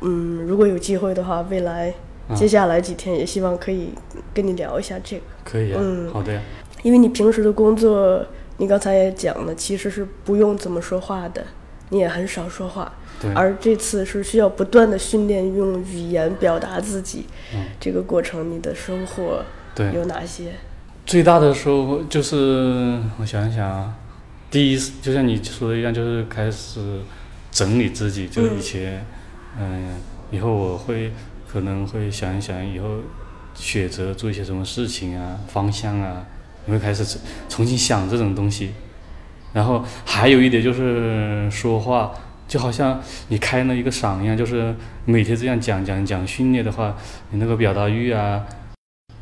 [0.00, 1.94] 嗯，如果有机会的话，未来。
[2.36, 3.88] 接下来几天也希望可以
[4.34, 5.22] 跟你聊一下这个。
[5.44, 6.38] 可以啊，嗯，好的呀。
[6.82, 8.22] 因为你平时的工作，
[8.58, 11.42] 你刚才也讲了，其实是不用怎么说话的，
[11.88, 12.92] 你也很少说话。
[13.20, 13.32] 对。
[13.34, 17.26] 而这次是需要不断的训练用语言表达自己。
[17.54, 17.66] 嗯。
[17.78, 19.42] 这个过程你的收获
[19.92, 20.52] 有哪些？
[21.06, 23.94] 最大的收获就是我想一想啊，
[24.50, 27.00] 第一就像你说的一样，就是开始
[27.50, 29.04] 整理自己，就以前，
[29.58, 29.96] 嗯，
[30.30, 31.12] 以后我会。
[31.50, 32.98] 可能会想一想以后
[33.54, 36.26] 选择做一些什么事情啊，方向啊，
[36.66, 38.72] 你会开始重新想这种东西。
[39.54, 42.12] 然后还有一点就是说话，
[42.48, 46.96] 就好像你开了一个嗓一样，就是每天这样讲讲讲训练的话，
[47.30, 48.44] 你那个表达欲啊，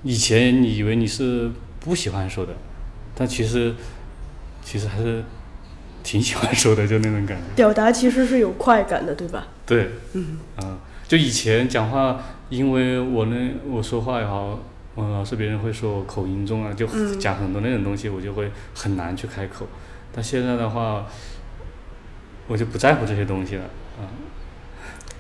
[0.05, 2.53] 以前你以为你是不喜欢说的，
[3.17, 3.75] 但其实
[4.63, 5.25] 其实还是
[6.05, 7.43] 挺喜欢说的，就那种感觉。
[7.57, 9.49] 表达其实是有快感的，对吧？
[9.67, 9.91] 对。
[10.13, 10.39] 嗯。
[10.57, 10.79] 啊。
[11.09, 14.59] 就以前讲话，因为我呢，我说话也好，
[14.97, 16.87] 嗯，老是别人会说我口音重啊，就
[17.19, 19.69] 讲很多那种东西，我就会很难去开口。
[20.13, 21.07] 但现在的话，
[22.49, 23.65] 我就不在乎这些东西了，
[23.99, 24.11] 啊。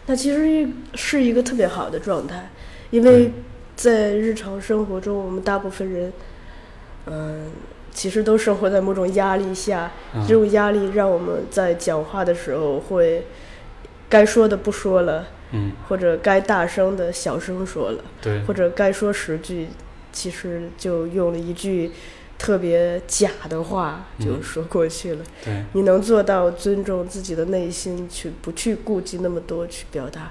[0.06, 2.50] 那其实是一个特别好的状态，
[2.90, 3.32] 因为
[3.74, 6.12] 在日常生活中，我们大部分人，
[7.06, 7.50] 嗯，
[7.92, 9.90] 其实都生活在某种压力下，
[10.26, 13.26] 这种压力让我们在讲话的时候会
[14.08, 15.26] 该说的不说了。
[15.52, 19.68] 嗯，或者该大声的小声说了，对，或者该说十句，
[20.10, 21.92] 其实就用了一句
[22.38, 25.24] 特别假的话就说过去了。
[25.44, 30.30] 对，你能做到尊重自己的内心，去不去顾及那么多去表达，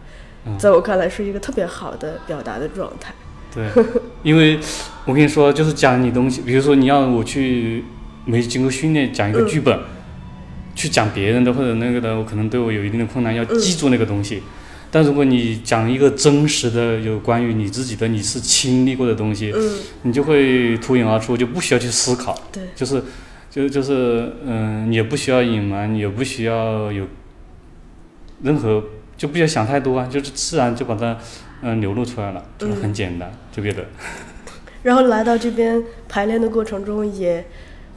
[0.58, 3.14] 在我看来是一个特别好的表达的状态。
[3.54, 3.68] 对，
[4.22, 4.60] 因为
[5.06, 7.84] 我跟你说，就是讲你东西，比如说你要我去
[8.26, 9.80] 没经过训练讲一个剧本，
[10.76, 14.44] 去讲别人的或者那个的，我可能对我有一定的困难，要记住那个东西。
[14.96, 23.04] 但如果你讲一个真实的有关于你自己的你是经历过的东西，嗯你就会脱颖而出，就不需要去思考，对，就是，
[23.52, 27.06] 就就是嗯，也不需要隐瞒，也不需要有
[28.42, 28.82] 任何，
[29.18, 31.18] 就不需要想太多啊，就是自然就把它
[31.62, 33.84] 嗯流露出来了，就是很简单，就别的。
[34.84, 37.46] 然后来到这边排练的过程中，也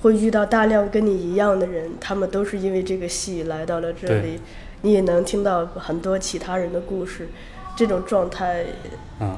[0.03, 4.41] 会遇到大量跟你一样的人，他们都是因为这个戏来到了这里。
[4.83, 7.29] 你也能听到很多其他人的故事，
[7.77, 8.65] 这种状态，
[9.21, 9.37] 嗯，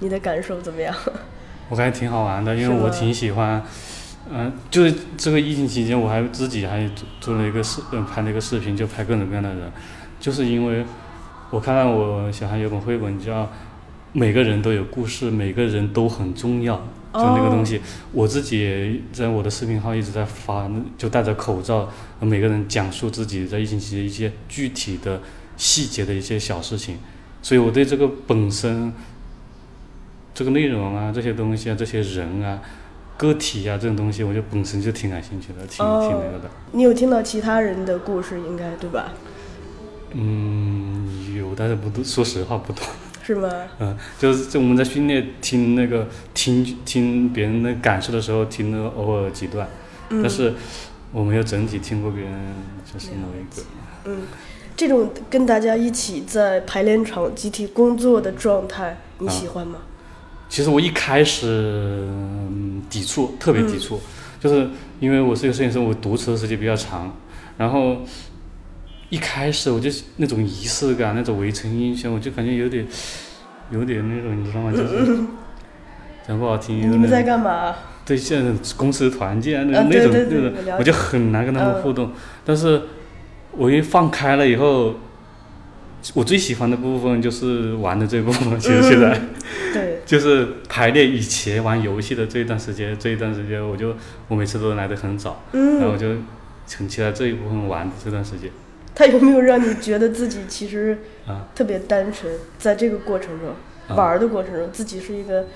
[0.00, 0.94] 你的感受怎么样？
[1.70, 3.62] 我感觉挺好玩的，因为我挺喜欢，
[4.30, 9.70] 嗯，就是这个疫情期间，我还自己还做做了一个视，嗯，拍了一个视频，就拍各种各样的人，
[10.20, 10.84] 就是因为
[11.50, 13.42] 我看到我小孩有本绘本叫
[14.12, 16.76] 《每个人都有故事，每个人都很重要》。
[17.12, 17.80] 就那个东西，
[18.12, 21.88] 我自己在我的视频号一直在发，就戴着口罩，
[22.20, 25.20] 每个人讲述自己在疫情期间一些具体的
[25.56, 26.98] 细节的一些小事情，
[27.42, 28.92] 所以我对这个本身，
[30.34, 32.60] 这个内容啊，这些东西啊，这些人啊，
[33.16, 36.50] 个体啊，这种东西，我就本身就挺感兴趣的，挺挺那个的。
[36.72, 39.12] 你有听到其他人的故事，应该对吧？
[40.12, 42.84] 嗯，有，但是不多，说实话不多。
[43.28, 43.46] 是吗？
[43.78, 49.68] 嗯，就是在我们在训练听那个听听别人的感受的时候，听了偶尔几段，
[50.08, 50.54] 但是
[51.12, 52.32] 我没有整体听过别人
[52.90, 53.62] 就是某一个。
[54.06, 54.22] 嗯，
[54.74, 59.80] 这种跟大家一起在排练场集体工作的状态，你喜欢吗？
[60.48, 62.08] 其实我一开始
[62.88, 64.00] 抵触，特别抵触，
[64.40, 64.70] 就是
[65.00, 67.14] 因为我是一个摄影师，我独持的时间比较长，
[67.58, 67.98] 然后
[69.10, 72.86] 一开始我就那种仪式感，那种围城印象，我就感觉有点。
[73.70, 74.72] 有点那种，你知道吗？
[74.72, 75.18] 就是
[76.26, 76.90] 讲不好听。
[76.90, 77.76] 你们在干嘛？
[78.06, 82.10] 对，现在公司团建那那种那种，我就很难跟他们互动。
[82.46, 82.80] 但是，
[83.52, 84.94] 我一放开了以后，
[86.14, 89.20] 我最喜欢的部分就是玩的这部分，其实现在，
[89.74, 93.94] 对，就是排练以前玩游戏的这一段时间，这一段时间我就
[94.28, 96.06] 我每次都来的很早，嗯然后我就
[96.74, 98.50] 很期待这一部分玩的这段时间。
[98.98, 103.48] 他有没有让你觉得自己其实啊特别单纯，在这个过程中、
[103.86, 105.46] 啊玩的过程中，自己是一个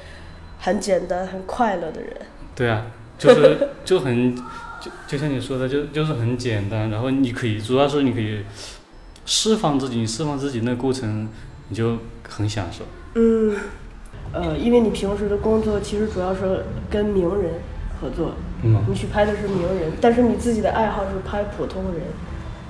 [0.60, 2.10] 很简单、很快乐的人？
[2.54, 2.86] 对啊，
[3.18, 8.44] 就是 就很就就像你说的，就就是很简单，然后你可以主要是你可以
[9.26, 11.28] 释放自己，你释放自己那过程，
[11.68, 12.84] 你就很享受。
[13.16, 13.56] 嗯，
[14.32, 17.54] 呃，因为你平时的工作其实主要是跟名人
[18.00, 18.32] 合作，
[18.62, 22.00] 嗯你去拍的是名人，但是你自己的爱好是拍普通人，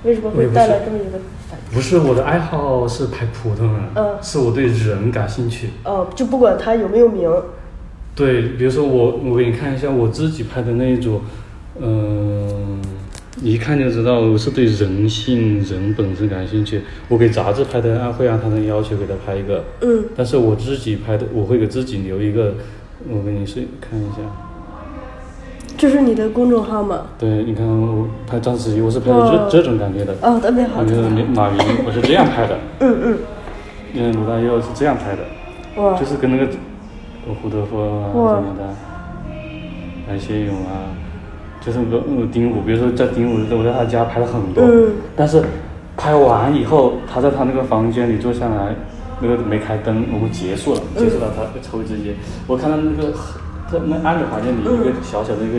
[0.05, 1.75] 为什么会带来这么一个反应？
[1.75, 5.69] 不是我的爱好是拍普通人，嗯是我对人感兴趣。
[5.85, 7.31] 哦，就不管他有没有名，
[8.15, 11.23] 对，比如说我，我给你看一下我自己拍的那一组，
[11.81, 12.83] 嗯、
[13.37, 16.83] 你一看就知道我是对人性、人本身感兴趣。
[17.09, 22.55] 我给杂志拍的，按会按他的要求给他拍一个，嗯，但是我自己拍的，我会给自己留一个，
[23.09, 24.19] 我给你是看一下。
[25.83, 27.01] 这是你的公众号吗？
[27.19, 30.15] 对，你看我拍张子怡，我是拍的哇这这种感觉的。
[30.23, 31.03] 哦特别好啊，就是
[31.35, 32.57] 马云，我是这样拍的。
[32.79, 33.19] 嗯 嗯。
[33.95, 35.83] 嗯，鲁大佑是这样拍的。
[35.83, 36.47] 哇就是跟那个
[37.43, 38.63] 胡德夫啊哇什么的，
[40.07, 40.95] 白先勇啊，
[41.61, 45.43] 就是那个呃丁武，比如说在丁武，我在他家拍了很多，嗯但是
[45.97, 48.73] 拍完以后，他在他那个房间里坐下来，
[49.21, 52.15] 那个没开灯，我们结束了，嗯结束了，他抽一支烟，
[52.47, 53.13] 我看到那个
[53.73, 55.59] 在那暗的环境里，嗯一个小小的一个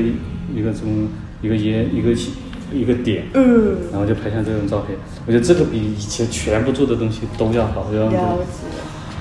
[0.53, 1.07] 一个什么
[1.41, 2.34] 一个烟一个起
[2.72, 8.38] 一个点，嗯然后就拍下这种照片，我觉得这个比以前全部做的东西都要好，要。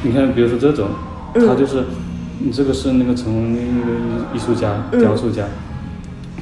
[0.05, 0.89] 你看，比如说这种，
[1.35, 1.85] 嗯他就是，
[2.41, 5.45] 你这个是那个成为那个艺术家、嗯雕塑家，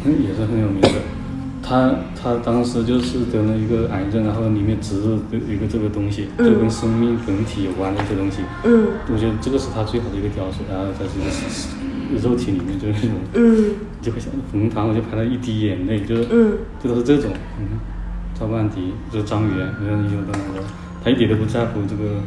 [0.05, 0.89] 嗯也是很有名的。
[1.63, 8.39] 他他当时就是得了一个癌症，然后里面植入一个这个东西，嗯就跟生命本体有关的一些东西。
[8.65, 11.31] 嗯我觉得这个是他最好的一个雕塑，然后在这个
[12.17, 16.53] 肉体里面就是那种，嗯就会想冯唐，我就拍了一滴眼泪，就是，嗯
[16.83, 17.79] 就都是这种，嗯，
[18.39, 20.67] 赵曼迪，就是张元，你看你有的那个，
[21.05, 22.21] 他一点都不在乎这个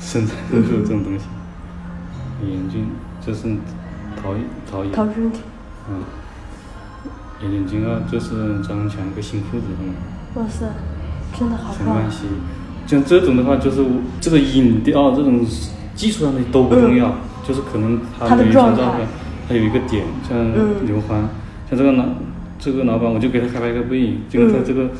[0.00, 1.24] 身材这这种东西。
[2.46, 2.86] 眼睛
[3.24, 3.48] 就是
[4.20, 4.34] 陶
[4.70, 5.40] 陶冶，陶身体。
[5.88, 6.02] 嗯，
[7.50, 9.66] 眼睛啊，就是张强个新裤子。
[10.34, 10.66] 哇塞，
[11.38, 12.10] 真的好棒陈冠！
[12.10, 12.26] 希，
[12.86, 13.88] 像这种的话，就是我
[14.20, 15.40] 这个影调这种
[15.94, 17.14] 技术上的都不重要，
[17.46, 19.08] 就是可能他他的每一状态张照片，
[19.48, 20.86] 他有一个点，像嗯。
[20.86, 21.20] 刘欢，
[21.68, 22.04] 像这个老
[22.58, 24.90] 这个老板，我就给他开拍一个背影，这个他嗯这个，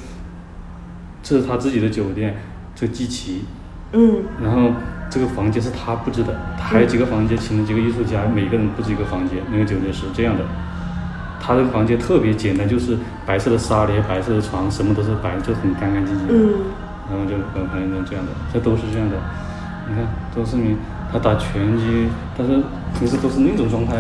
[1.22, 2.36] 这是他自己的酒店，
[2.74, 3.44] 这个季琦，
[3.92, 4.22] 嗯。
[4.42, 4.72] 然后
[5.08, 10.44] 这个房间是他布置的，他还有几个房间，请了几个艺术家，每个人布置一个房间，那个酒店是这样的。
[11.40, 16.26] 他这个房间特别简单，就是白色的纱帘、白色的床，什么都是白，就很干干净净。
[16.28, 16.52] 嗯。
[17.10, 19.16] 然后就呃拍成这样的，这都是这样的。
[19.88, 20.78] 你看，周世明
[21.12, 22.62] 他打拳击，但是
[22.98, 23.94] 平时都是那种状态，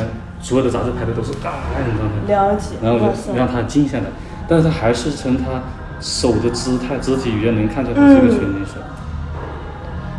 [0.44, 2.14] 所有的杂志拍的都是啊那种状态。
[2.30, 4.04] 了解然后我就让他静下来，
[4.46, 5.44] 但是他还是从他
[6.00, 8.74] 手的姿态、肢体语言能看出来他是一个拳击手。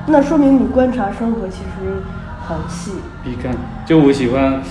[0.08, 2.02] 那说明你观察生活其实
[2.48, 2.94] 很细。
[3.24, 3.54] 必干，
[3.86, 4.62] 就我喜欢，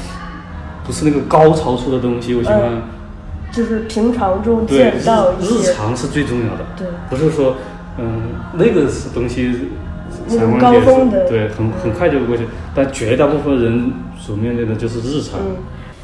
[0.84, 2.60] 不是那个高潮出的东西，我喜欢。
[2.60, 2.82] 嗯
[3.54, 6.64] 就是平常中，见到一日日常是最重要的。
[6.76, 7.54] 对不是说，
[7.98, 8.22] 嗯，
[8.54, 9.70] 那个是东西，
[10.60, 12.46] 高峰的对，很很快就过去。
[12.74, 15.38] 但绝大部分人所面对的就是日常。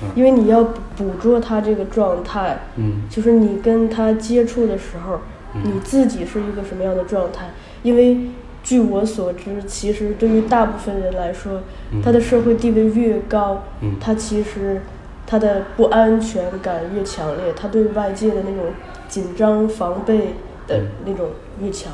[0.03, 5.21] 嗯，因为你要捕捕捉他这个状态，嗯就是你跟他接触的时候，
[5.55, 7.51] 嗯你自己是一个什么样的状态？
[7.83, 8.17] 因为
[8.63, 11.63] 据我所知，其实对于大部分人来说，
[11.93, 14.83] 嗯他的社会地位越高，嗯他其实
[15.27, 18.73] 他的不安全感越强烈，他对外界的那种
[19.09, 20.35] 紧张防备
[20.67, 21.31] 的那种
[21.63, 21.93] 越强。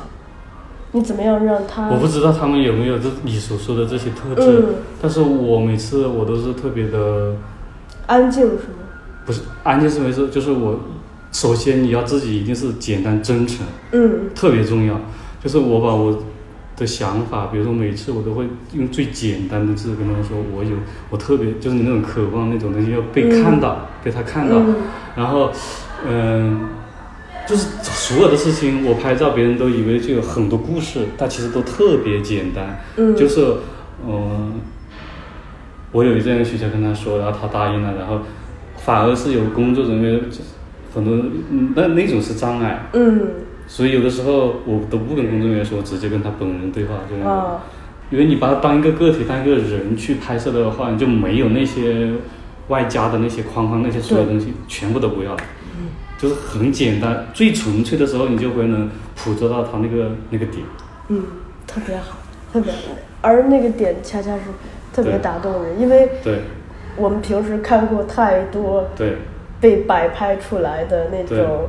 [0.93, 1.89] 你怎么样让他？
[1.89, 4.65] 我不知道他们有没有这你所说的这些特质，嗯
[5.01, 7.35] 但是我每次我都是特别的，
[8.07, 8.87] 安静是吗？
[9.25, 10.79] 不是安静是没事，就是我
[11.33, 14.99] 首先你要自己一定是简单真诚，嗯特别重要。
[15.43, 16.23] 就是我把我
[16.77, 20.71] 的想法，比如说每次我都会用最简单的字跟他们说，我有
[21.09, 24.75] 我特别就是你那种渴望那种东西要被看到，被他看到，嗯
[25.15, 25.51] 然后
[26.07, 26.69] 嗯。
[27.47, 32.83] 就是所有的事情，我拍照，别人都以为就有很多故事，但其实都特别简单。
[32.97, 33.55] 嗯就是，
[34.05, 34.53] 嗯、
[35.91, 38.19] 我有这样的需求跟他说，然后他答应了，然后
[38.75, 40.21] 反而是有工作人员
[40.93, 41.15] 很多，
[41.49, 42.89] 嗯那那种是障碍。
[42.93, 43.27] 嗯
[43.67, 47.31] 所以有的时候我都不跟工作人员说，直接跟他本人对话，就那种。
[47.31, 47.63] 啊
[48.09, 52.09] 因为你把他当一个个体、当一个人去拍摄的话，你就没有那些
[52.69, 55.39] 外加的那些框框、那些所有东西，全部都不要了。
[56.17, 60.65] 就是很简单，最纯粹的时候，你就会能捕捉到他那个那个点。
[61.09, 61.23] 嗯，
[61.65, 62.17] 特别好，
[62.51, 62.79] 特别好。
[63.21, 64.41] 而那个点恰恰是
[64.93, 66.39] 特别打动人，因为对，
[66.95, 69.17] 我们平时看过太多对
[69.59, 71.67] 被摆拍出来的那种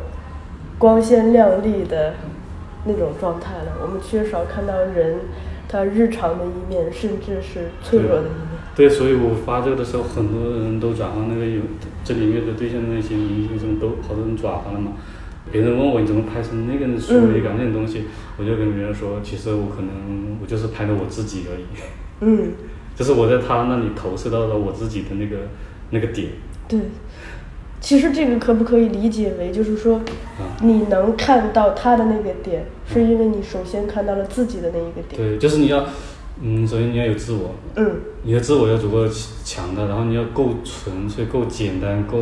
[0.78, 2.14] 光鲜亮丽的
[2.84, 5.20] 那种状态了，我们缺少看到人
[5.68, 8.58] 他日常的一面，甚至是脆弱的一面。
[8.74, 11.60] 对，所以我发这个的时候，很多人都转发那个有
[12.08, 14.92] 这里面的对象的那些明星什么都好多人转发了嘛。
[15.52, 18.04] 别人问我你怎么拍成那个疏离感那种东西，
[18.38, 21.64] 我就跟别人说，其实我可能我就是拍的我自己而已。
[22.20, 22.52] 嗯，
[22.96, 25.36] 就是我在他那里投射到了我自己的那个
[25.90, 26.28] 那个点。
[26.66, 26.80] 对，
[27.80, 29.96] 其实这个可不可以理解为，就是说，
[30.38, 35.16] 啊你能看到他的那个点，是因为你首先看到了自己的那一个点。
[35.16, 35.86] 对，就是你要，
[36.40, 37.90] 嗯，首先你要有自我，嗯，
[38.22, 39.06] 你的自我要足够
[39.44, 42.16] 强大，然后你要够纯粹、够简单、够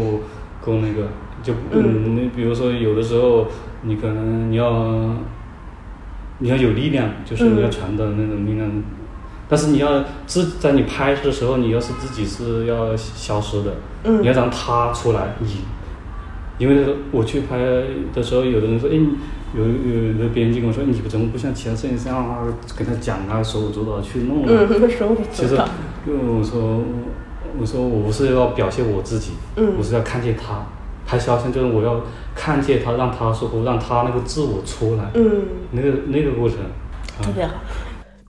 [0.64, 1.08] 够那个，
[1.42, 3.46] 就嗯，你比如说有的时候
[3.82, 5.14] 你可能你要
[6.38, 8.70] 你要有力量，就是你要传的那种力量，
[9.48, 14.22] 但是你要自在你拍摄的时候，你要是自己是要消失的，嗯。
[14.22, 15.46] 你要让它出来，你，
[16.58, 17.58] 因为我去拍
[18.14, 18.94] 的时候，有的人说，哎，
[19.54, 22.38] 有有的编辑跟我说，你怎么不像其他摄影师啊，
[22.76, 24.48] 跟他讲啊，手舞足蹈去弄啊？
[24.48, 25.68] 嗯手舞其实足蹈，
[26.06, 26.82] 因为我说，
[27.58, 30.66] 我说我不是要表现我自己，嗯我是要看见他。
[31.06, 32.00] 拍肖像就是我要
[32.34, 36.58] 看见他，让他说服，让他那个自我出来，嗯，那个那个过程，
[37.22, 37.54] 特别好。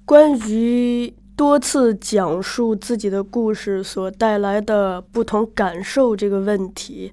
[0.06, 7.12] 关于多次讲述自己的故事所带来的不同感受这个问题，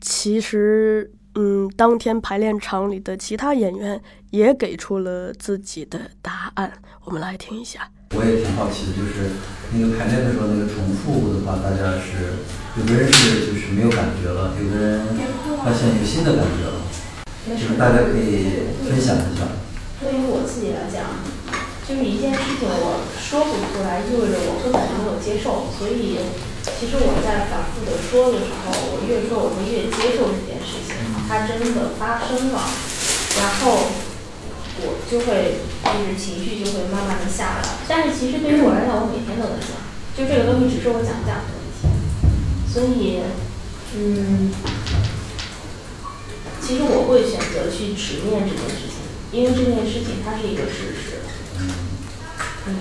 [0.00, 6.72] 其实，嗯，当天排练场里的其他演员也给出了自己的答案，
[7.04, 7.90] 我们来听一下。
[8.14, 9.28] 我也挺好奇的，就是
[9.74, 12.40] 那个排练的时候，那个重复的话，大家是
[12.80, 15.00] 有的人是就是没有感觉了，有的人
[15.60, 16.86] 发现有新的感觉了，
[17.44, 19.44] 就是大家可以分享一下。
[20.00, 21.20] 对于我自己来讲，
[21.84, 26.16] 就是一件事情我说不出来，意味着我根本就没有接受，所以
[26.76, 30.94] 其实我在反复的说的时候，我越说我会越接受这件事情，
[31.26, 32.58] 它真的发生了，
[33.40, 33.90] 然后
[34.84, 37.82] 我就会就是情绪就会慢慢的下来。
[37.88, 39.74] 但是其实对于我来讲，我每天都在讲，
[40.14, 41.90] 就这个东西只是我讲不讲的问题。
[42.70, 43.26] 所以，
[43.96, 44.52] 嗯，
[46.62, 49.02] 其实我会选择去直面这件事情，
[49.32, 51.26] 因为这件事情它是一个事实。
[52.66, 52.76] 嗯。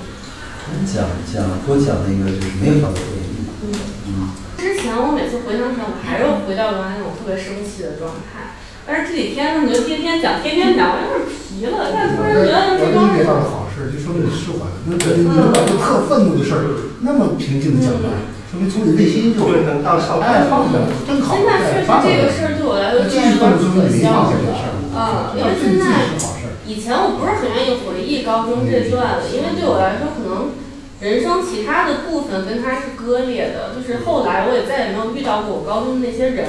[0.85, 3.36] 讲讲多讲那个就是美好的回忆。
[3.71, 4.31] 嗯。
[4.57, 8.57] 之前我每次回想起来，我还是回到原来那种特别生气的状态。
[8.87, 11.91] 但是这几天呢，你就天天讲，天天讲，我有点疲了。
[11.91, 14.79] 但突然觉得这我理解到了好事，就说明你释怀了。
[14.87, 16.63] 那你你把这特愤怒的事儿
[17.03, 18.07] 那么平静的讲完，
[18.47, 21.35] 说明从你内心就能到少哎放下了，真好。
[21.35, 24.73] 现在确实这个事儿对我来说继续愤怒说明你没放下这事儿。
[24.95, 26.15] 啊，因为现在
[26.65, 30.55] 以前我不是很愿意回忆高中这段的，因为对我来说可能
[30.99, 33.75] 人生其他的部分跟它是割裂的。
[33.75, 36.45] 就是后来我也再也没有遇到过我高中的那些人，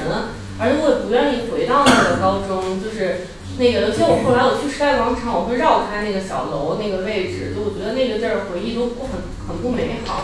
[0.59, 3.27] 而且我也不愿意回到那个高中，就是
[3.57, 10.23] 那个，尤其我后来我去时代广场，我会绕开那个小楼那个位置，就我觉得那个地儿回忆都不很很不美好。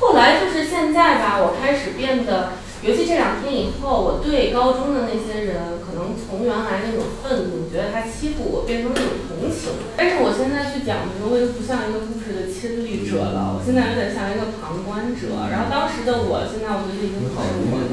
[0.00, 2.52] 后来就是现在吧，我开始变得。
[2.88, 9.76] 尤其这两天以后，我对高中的那些人，可能从原来那种愤怒，觉得他欺负我，变成一种同情。
[9.92, 15.52] 但是我现在去讲的时候，我就不像一个故事的亲历者了，我现在有点像一个旁观者。
[15.52, 17.36] 然后当时的我，现在我觉得已经不是
[17.68, 17.76] 我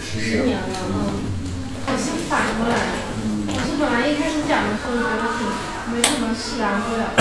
[0.00, 1.36] 十年了，嗯。
[1.86, 3.04] 我是反过来的，
[3.52, 5.44] 我是本来一开始讲的时候觉得挺
[5.92, 7.12] 没什么释然不了，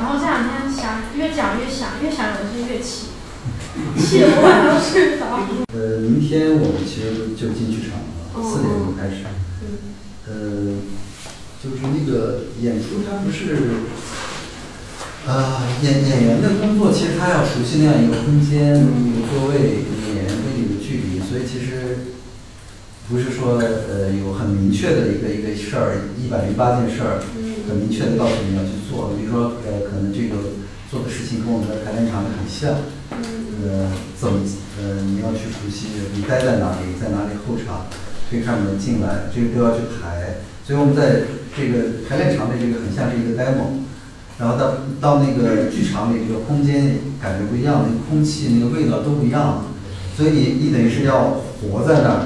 [0.00, 3.13] 然后这两天想越讲越想，越想有的是越气。
[3.98, 5.42] 气得我晚上睡着。
[5.74, 9.26] 呃，明天我们其实就进剧场了，四点钟开始。
[10.26, 10.78] 呃，
[11.58, 13.58] 就是那个演出，它不是，
[15.26, 19.82] 呃，演演员的工作，其实他要熟悉那样一个空间、一个座位、
[20.14, 22.14] 演员跟你的距离，所以其实
[23.08, 27.20] 不是说呃有很明确的一个一个事儿，一百零八件事儿，
[27.68, 29.12] 很明确的告诉你要去做。
[29.18, 30.54] 比如说呃，可能这个
[30.90, 32.78] 做的事情跟我们的排练场很像。
[33.64, 33.88] 呃，
[34.20, 34.40] 怎么
[34.78, 37.86] 呃，你要去熟悉，你待在哪里，在哪里候场，
[38.28, 40.44] 推开门进来，这个都要去排。
[40.66, 41.22] 所以我们在
[41.56, 43.80] 这个排练场里，这个很像是一个 demo，
[44.38, 49.64] 然后到到那个剧场里，这个空间感觉不一样，那个空气、那个味道都不一样。
[50.14, 52.20] 所以你你等于是要活在那儿，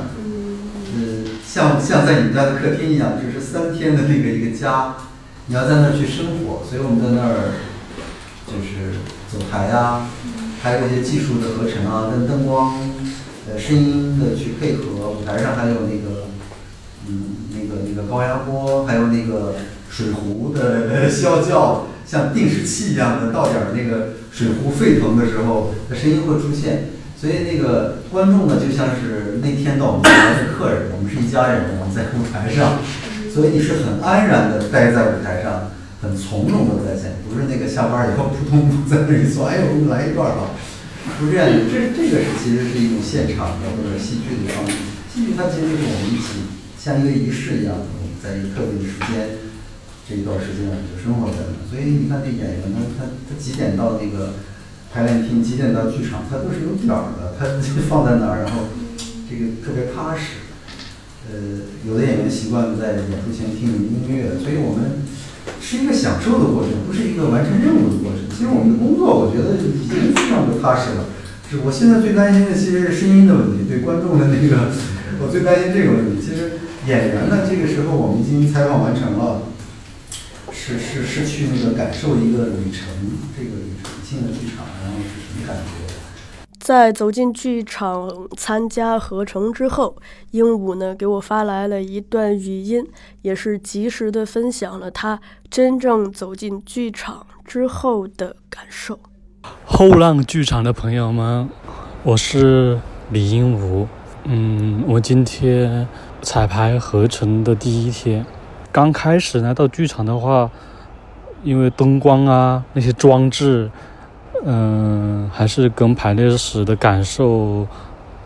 [0.96, 4.96] 呃，像像在你们家的客厅一样，就是三天的那个一个家，
[5.46, 6.64] 你要在那儿去生活。
[6.68, 7.54] 所以我们在那儿
[8.46, 8.98] 就是
[9.30, 10.08] 走台呀。
[10.60, 12.78] 还有一些技术的合成啊，跟灯光、
[13.50, 16.28] 呃声音的去配合，舞台上还有那个，
[17.08, 19.54] 嗯，那个那个高压锅，还有那个
[19.90, 26.90] 水壶的 啸叫，像定时器一样的，到点儿那个水壶沸腾的时候，它声音会出现。
[27.20, 32.78] 所以那个观众呢，就像是那天到我们家的客人，我们是一家人，我们在舞台上，
[33.34, 40.54] 所以你是很安然的待在舞台上，很从容的在线，不是那个下班以后扑通扑通在那里说，哎呦，我们来一段吧。
[41.18, 44.76] 不是这样的，这这个是其实是一种现场的或者戏剧的方式。
[45.08, 46.44] 戏剧它其实就是我们一起
[46.78, 49.40] 像一个仪式一样，我们在一个特定的时间
[50.04, 51.64] 这一段时间就生活在那。
[51.64, 54.38] 所以你看这演员呢，他他几点到那个
[54.92, 58.68] 排练厅，几点到剧场，他都是有点儿的，他就放在那儿，然后
[59.26, 60.44] 这个特别踏实。
[61.28, 65.08] 呃，有的演员习惯在演出前听音乐，所以我们
[65.60, 68.24] 是一个享受的过程，不是一个完成任务的过程。
[68.30, 71.06] 其实我们的工作，我觉得已经非常的踏实了。
[71.50, 74.70] 是我现在最担心的，其实是声音的问题，对观众的那个，
[75.24, 76.20] 我最担心这个问题。
[76.20, 79.48] 其实演员呢，这个时候我们已经采访完成了，
[80.52, 82.92] 是是是去那个感受一个旅程，
[83.32, 85.87] 这个旅程进了剧场，然后是什么感觉？
[86.68, 89.96] 在走进剧场参加合成之后，
[90.32, 92.86] 鹦鹉呢给我发来了一段语音，
[93.22, 98.98] 也是及时的分享了他真正走进剧场之后的感受。
[99.64, 101.48] 后浪剧场的朋友们，
[102.02, 102.78] 我是
[103.12, 103.86] 李鹦鹉。
[104.24, 105.88] 嗯，我今天
[106.20, 108.26] 彩排合成的第一天，
[108.70, 110.50] 刚开始来到剧场的话，
[111.42, 113.70] 因为灯光啊那些装置。
[114.44, 117.66] 嗯，还是跟排练时的感受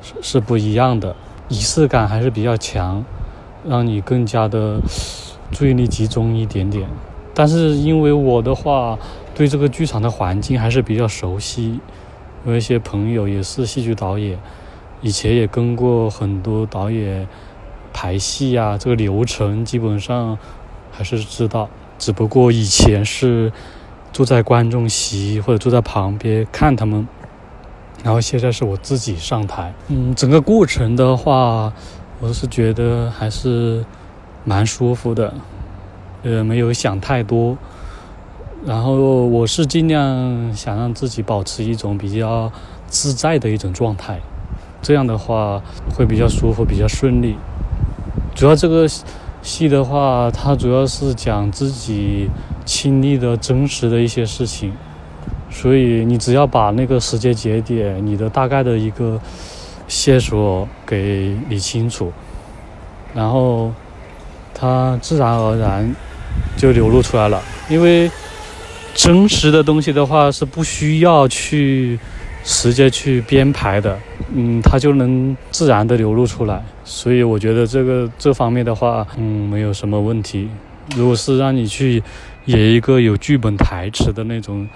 [0.03, 1.17] 是是不一样的，
[1.49, 3.03] 仪式感还是比较强，
[3.67, 4.79] 让你更加的
[5.51, 6.87] 注意力集中一点点。
[7.35, 8.99] 但是因为我的话，
[9.35, 11.81] 对这个剧场的环境还是比较熟悉，
[12.45, 14.39] 有一些朋友也是戏剧导演，
[15.01, 17.27] 以前也跟过很多导演
[17.93, 20.39] 排戏呀，这个流程基本上
[20.91, 23.51] 还是知道，只不过以前是。
[24.13, 27.09] 坐在观众席或者坐在旁边看他们，
[28.05, 29.73] 然后现在是我自己上台。
[29.89, 31.73] 嗯，整个过程的话，
[32.21, 33.85] 我是觉得还是
[34.45, 35.33] 蛮舒服的，
[36.23, 37.57] 呃，没有想太多。
[38.65, 38.95] 然后
[39.27, 42.53] 我是尽量想让自己保持一种比较
[42.87, 44.21] 自在的一种状态，
[44.81, 45.61] 这样的话
[45.97, 47.37] 会比较舒服，比较顺利。
[48.37, 48.87] 主要这个
[49.43, 52.31] 戏的话，它主要是讲自己。
[52.65, 54.73] 亲历的真实的一些事情，
[55.51, 59.21] 所以你只要把那个时间节点、你的大概的一个
[59.89, 62.13] 线索给理清楚，
[63.13, 63.73] 然后
[64.55, 65.93] 它自然而然
[66.57, 67.43] 就流露出来了。
[67.69, 68.09] 因为
[68.95, 71.99] 真实的东西的话是不需要去
[72.45, 73.99] 直接去编排的，
[74.35, 76.63] 嗯，它就能自然的流露出来。
[76.85, 80.49] 所以我觉得这个这方面的话，嗯，没有什么问题。
[80.97, 82.03] 如果是让你去。
[82.47, 84.69] 演一个有剧本台词的那种，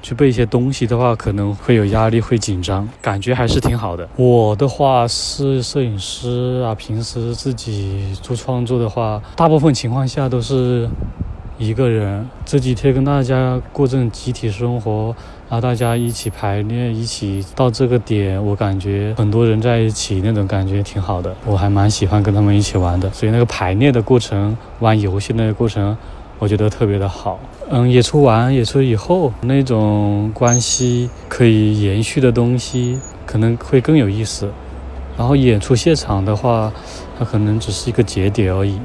[0.00, 4.08] 去背一些东西的话，可能会有压力，会紧张，感觉还是挺好的。
[4.14, 10.88] 我的话是摄影师啊，平时自己做创作的话，大部分情况下都是
[11.58, 12.24] 一个人。
[12.44, 15.12] 这几天跟大家过这种集体生活，
[15.50, 23.10] 然后大家一起排练，一起到这个点，我感觉很多人在一起那种感觉挺好的，我还蛮喜欢跟他们一起玩的。
[23.10, 25.96] 所以那个排练的过程，玩游戏那个过程。
[26.38, 27.38] 我觉得特别的好，
[27.68, 34.48] 嗯，演出完演出以后那种关系可以延续的东西可能会更有意思，
[35.18, 36.72] 然后演出现场的话，
[37.18, 38.78] 它可能只是一个节点而已。